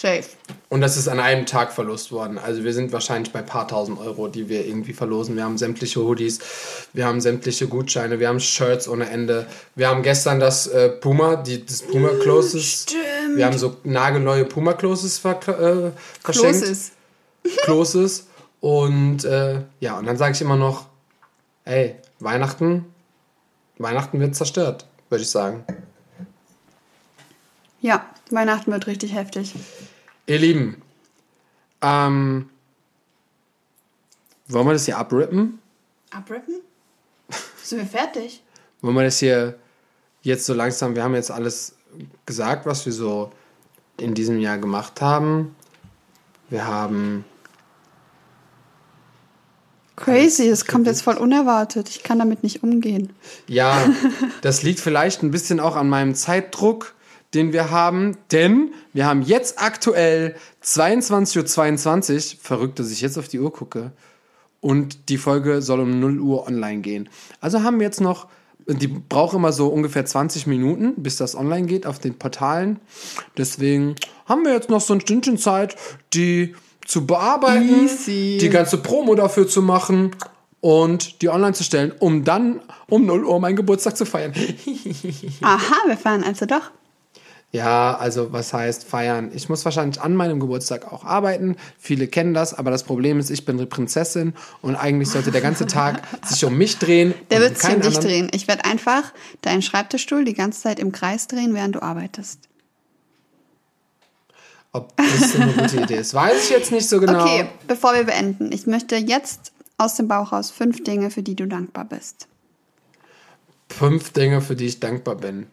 [0.00, 0.24] Safe.
[0.70, 2.38] Und das ist an einem Tag verlost worden.
[2.38, 5.36] Also wir sind wahrscheinlich bei ein paar tausend Euro, die wir irgendwie verlosen.
[5.36, 6.38] Wir haben sämtliche Hoodies,
[6.94, 9.46] wir haben sämtliche Gutscheine, wir haben Shirts ohne Ende.
[9.74, 12.84] Wir haben gestern das äh, Puma, die, das Puma Closes.
[12.84, 13.36] Stimmt.
[13.36, 15.90] Wir haben so nagelneue Puma Closes ver äh,
[16.22, 16.62] verschenkt.
[16.62, 16.92] Closes.
[17.64, 18.26] Closes.
[18.60, 20.86] Und äh, ja, und dann sage ich immer noch,
[21.66, 22.86] ey, Weihnachten,
[23.76, 25.62] Weihnachten wird zerstört, würde ich sagen.
[27.82, 29.54] Ja, Weihnachten wird richtig heftig.
[30.30, 30.80] Ihr Lieben,
[31.82, 32.48] ähm,
[34.46, 35.58] wollen wir das hier abrippen?
[36.12, 36.60] Abrippen?
[37.60, 38.40] Sind wir fertig?
[38.80, 39.58] Wollen wir das hier
[40.22, 41.74] jetzt so langsam, wir haben jetzt alles
[42.26, 43.32] gesagt, was wir so
[43.98, 45.56] in diesem Jahr gemacht haben.
[46.48, 47.24] Wir haben.
[49.96, 51.88] Crazy, es kommt jetzt voll unerwartet.
[51.88, 53.12] Ich kann damit nicht umgehen.
[53.48, 53.84] Ja,
[54.42, 56.94] das liegt vielleicht ein bisschen auch an meinem Zeitdruck,
[57.34, 62.40] den wir haben, denn wir haben jetzt aktuell 22.22 Uhr.
[62.42, 63.92] Verrückt, dass ich jetzt auf die Uhr gucke.
[64.60, 67.08] Und die Folge soll um 0 Uhr online gehen.
[67.40, 68.26] Also haben wir jetzt noch
[68.66, 72.78] die braucht immer so ungefähr 20 Minuten, bis das online geht auf den Portalen.
[73.36, 75.76] Deswegen haben wir jetzt noch so ein Stündchen Zeit,
[76.12, 76.54] die
[76.86, 78.38] zu bearbeiten, Easy.
[78.40, 80.12] die ganze Promo dafür zu machen
[80.60, 84.32] und die online zu stellen, um dann um 0 Uhr meinen Geburtstag zu feiern.
[85.42, 86.70] Aha, wir feiern also doch.
[87.52, 89.32] Ja, also was heißt feiern?
[89.34, 91.56] Ich muss wahrscheinlich an meinem Geburtstag auch arbeiten.
[91.78, 95.40] Viele kennen das, aber das Problem ist, ich bin eine Prinzessin und eigentlich sollte der
[95.40, 97.12] ganze Tag sich um mich drehen.
[97.30, 98.30] Der wird sich um dich drehen.
[98.32, 102.38] Ich werde einfach deinen Schreibtischstuhl die ganze Zeit im Kreis drehen, während du arbeitest.
[104.72, 107.24] Ob das eine gute Idee ist, weiß ich jetzt nicht so genau.
[107.24, 111.34] Okay, bevor wir beenden, ich möchte jetzt aus dem Bauch raus fünf Dinge, für die
[111.34, 112.28] du dankbar bist.
[113.68, 115.48] Fünf Dinge, für die ich dankbar bin.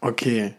[0.00, 0.54] Okay.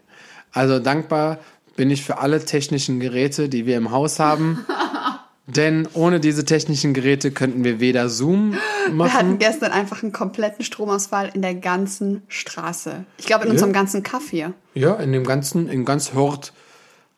[0.54, 1.40] Also dankbar
[1.76, 4.64] bin ich für alle technischen Geräte, die wir im Haus haben.
[5.46, 8.56] Denn ohne diese technischen Geräte könnten wir weder Zoom
[8.90, 9.10] machen.
[9.10, 13.04] Wir hatten gestern einfach einen kompletten Stromausfall in der ganzen Straße.
[13.18, 13.52] Ich glaube, in ja.
[13.52, 14.54] unserem ganzen Kaff hier.
[14.72, 16.54] Ja, in dem ganzen, in ganz Hort.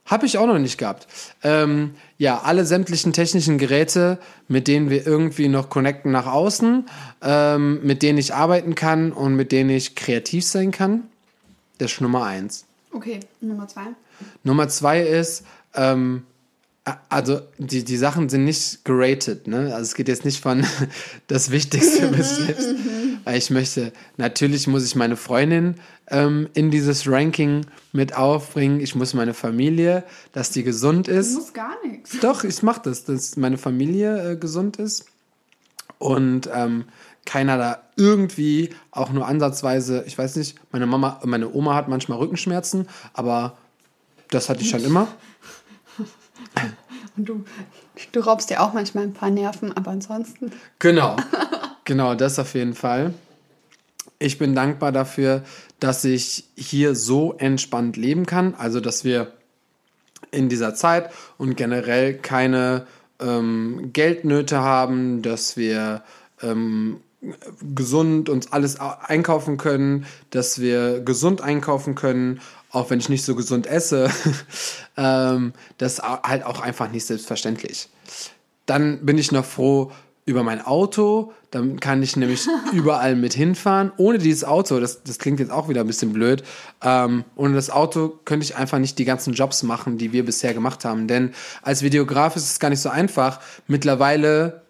[0.07, 1.07] Habe ich auch noch nicht gehabt.
[1.43, 4.19] Ähm, ja, alle sämtlichen technischen Geräte,
[4.49, 6.87] mit denen wir irgendwie noch connecten nach außen,
[7.23, 11.05] ähm, mit denen ich arbeiten kann und mit denen ich kreativ sein kann.
[11.79, 12.66] Das ist Nummer eins.
[12.97, 13.89] Okay, Nummer zwei.
[14.43, 15.45] Nummer zwei ist,
[15.75, 16.23] ähm,
[17.11, 19.75] also die, die Sachen sind nicht geratet, ne?
[19.75, 20.65] Also es geht jetzt nicht von
[21.27, 22.75] das Wichtigste bis jetzt.
[23.25, 25.75] Weil ich möchte, natürlich muss ich meine Freundin
[26.07, 28.81] ähm, in dieses Ranking mit aufbringen.
[28.81, 31.35] Ich muss meine Familie, dass die gesund ist.
[31.35, 32.19] Du musst gar nichts.
[32.21, 35.05] Doch, ich mach das, dass meine Familie äh, gesund ist.
[35.99, 36.87] Und ähm,
[37.27, 42.19] keiner da irgendwie auch nur ansatzweise, ich weiß nicht, meine Mama, meine Oma hat manchmal
[42.19, 43.59] Rückenschmerzen, aber
[44.31, 45.09] das hatte ich schon immer.
[47.17, 47.45] Und du,
[48.13, 50.53] du raubst dir auch manchmal ein paar Nerven, aber ansonsten.
[50.79, 51.17] Genau,
[51.85, 53.15] genau, das auf jeden Fall.
[54.19, 55.43] Ich bin dankbar dafür,
[55.81, 59.33] dass ich hier so entspannt leben kann, also dass wir
[60.31, 62.87] in dieser Zeit und generell keine
[63.21, 66.03] ähm, Geldnöte haben, dass wir
[66.43, 67.01] ähm,
[67.75, 72.41] gesund uns alles einkaufen können, dass wir gesund einkaufen können,
[72.71, 74.11] auch wenn ich nicht so gesund esse.
[74.97, 77.89] ähm, das ist halt auch einfach nicht selbstverständlich.
[78.67, 79.93] Dann bin ich noch froh
[80.27, 81.33] über mein Auto.
[81.51, 83.93] Dann kann ich nämlich überall mit hinfahren.
[83.97, 86.43] Ohne dieses Auto, das, das klingt jetzt auch wieder ein bisschen blöd,
[86.83, 90.53] ähm, ohne das Auto könnte ich einfach nicht die ganzen Jobs machen, die wir bisher
[90.53, 91.09] gemacht haben.
[91.09, 93.41] Denn als Videograf ist es gar nicht so einfach.
[93.69, 94.66] Mittlerweile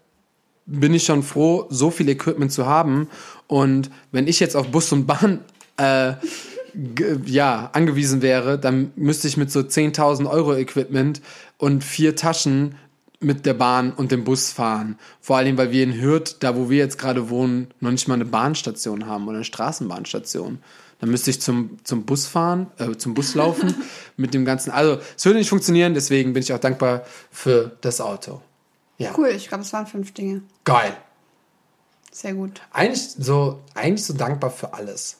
[0.67, 3.09] bin ich schon froh, so viel Equipment zu haben.
[3.47, 5.41] Und wenn ich jetzt auf Bus und Bahn
[5.77, 6.14] äh,
[7.25, 11.23] ja, angewiesen wäre, dann müsste ich mit so 10.000 Euro Equipment
[11.57, 12.75] und vier Taschen
[13.19, 14.99] mit der Bahn und dem Bus fahren.
[15.21, 18.14] Vor allem, weil wir in Hürth, da wo wir jetzt gerade wohnen, noch nicht mal
[18.14, 20.59] eine Bahnstation haben oder eine Straßenbahnstation.
[20.99, 23.75] Dann müsste ich zum, zum Bus fahren, äh, zum Bus laufen
[24.17, 24.71] mit dem ganzen.
[24.71, 28.43] Also, es würde nicht funktionieren, deswegen bin ich auch dankbar für das Auto.
[28.99, 29.13] Ja.
[29.17, 30.43] Cool, ich glaube, es waren fünf Dinge.
[30.65, 30.97] Geil.
[32.11, 32.63] Sehr gut.
[32.73, 35.19] Eigentlich so, eigentlich so dankbar für alles.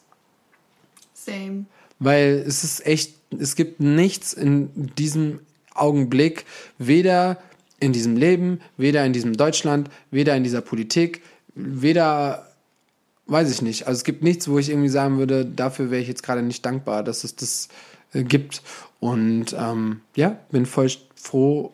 [1.13, 1.67] Same.
[1.99, 5.41] Weil es ist echt, es gibt nichts in diesem
[5.75, 6.47] Augenblick,
[6.79, 7.39] weder
[7.81, 11.23] in diesem Leben, weder in diesem Deutschland, weder in dieser Politik,
[11.55, 12.51] weder,
[13.27, 13.87] weiß ich nicht.
[13.87, 16.65] Also es gibt nichts, wo ich irgendwie sagen würde, dafür wäre ich jetzt gerade nicht
[16.65, 17.69] dankbar, dass es das
[18.15, 18.63] äh, gibt.
[19.01, 21.73] Und ähm, ja, bin voll froh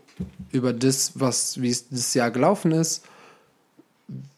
[0.51, 3.05] über das, was, wie es das Jahr gelaufen ist,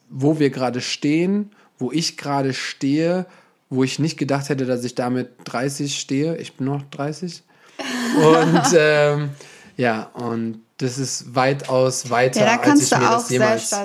[0.09, 3.25] wo wir gerade stehen, wo ich gerade stehe,
[3.69, 6.37] wo ich nicht gedacht hätte, dass ich damit 30 stehe.
[6.37, 7.43] Ich bin noch 30.
[8.17, 9.29] Und ähm,
[9.77, 13.75] ja, und das ist weitaus weiter, ja, als ich mir das jemals,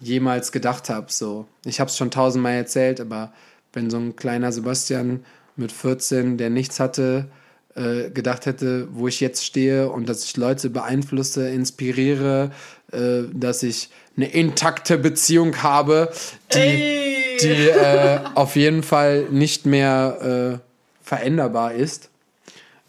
[0.00, 1.06] jemals gedacht habe.
[1.10, 3.32] So, ich habe es schon tausendmal erzählt, aber
[3.72, 5.24] wenn so ein kleiner Sebastian
[5.56, 7.28] mit 14, der nichts hatte,
[7.74, 12.50] äh, gedacht hätte, wo ich jetzt stehe und dass ich Leute beeinflusse, inspiriere,
[12.92, 16.12] äh, dass ich eine intakte Beziehung habe,
[16.52, 22.10] die, die äh, auf jeden Fall nicht mehr äh, veränderbar ist.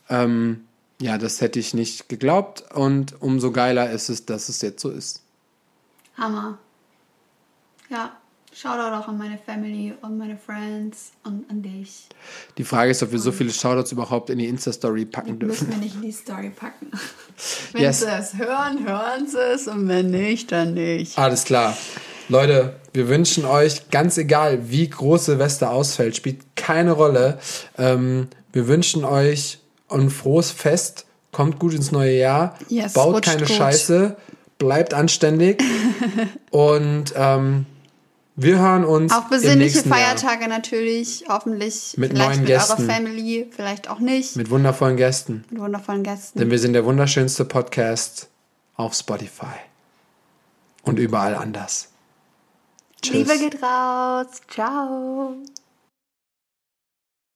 [0.09, 0.65] Ähm,
[1.01, 4.89] ja, das hätte ich nicht geglaubt und umso geiler ist es, dass es jetzt so
[4.89, 5.21] ist.
[6.17, 6.57] Hammer.
[7.89, 8.18] Ja,
[8.61, 12.07] Shoutout auch an meine Family und meine Friends und an dich.
[12.57, 15.67] Die Frage ist, ob wir so viele Shoutouts überhaupt in die Insta-Story packen dürfen.
[15.67, 16.91] Müssen wir nicht in die Story packen.
[17.71, 18.01] Wenn Yes.
[18.01, 21.17] sie es hören, hören sie es und wenn nicht, dann nicht.
[21.17, 21.77] Alles klar.
[22.27, 27.39] Leute, wir wünschen euch, ganz egal wie groß Silvester ausfällt, spielt keine Rolle.
[27.77, 33.45] Ähm, wir wünschen euch ein frohes Fest, kommt gut ins neue Jahr, Yes, baut keine
[33.45, 33.51] gut.
[33.55, 34.17] Scheiße,
[34.57, 35.63] bleibt anständig
[36.51, 37.65] und ähm,
[38.41, 41.95] wir hören uns Auch besinnliche nächsten Jahr Feiertage natürlich, hoffentlich.
[41.97, 42.71] Mit vielleicht neuen mit Gästen.
[42.71, 44.35] eurer Family, vielleicht auch nicht.
[44.35, 45.43] Mit, mit wundervollen Gästen.
[45.51, 46.39] wundervollen Gästen.
[46.39, 48.29] Denn wir sind der wunderschönste Podcast
[48.75, 49.57] auf Spotify
[50.83, 51.89] und überall anders.
[53.01, 53.13] Tschüss.
[53.13, 54.27] Liebe geht raus.
[54.47, 55.35] Ciao.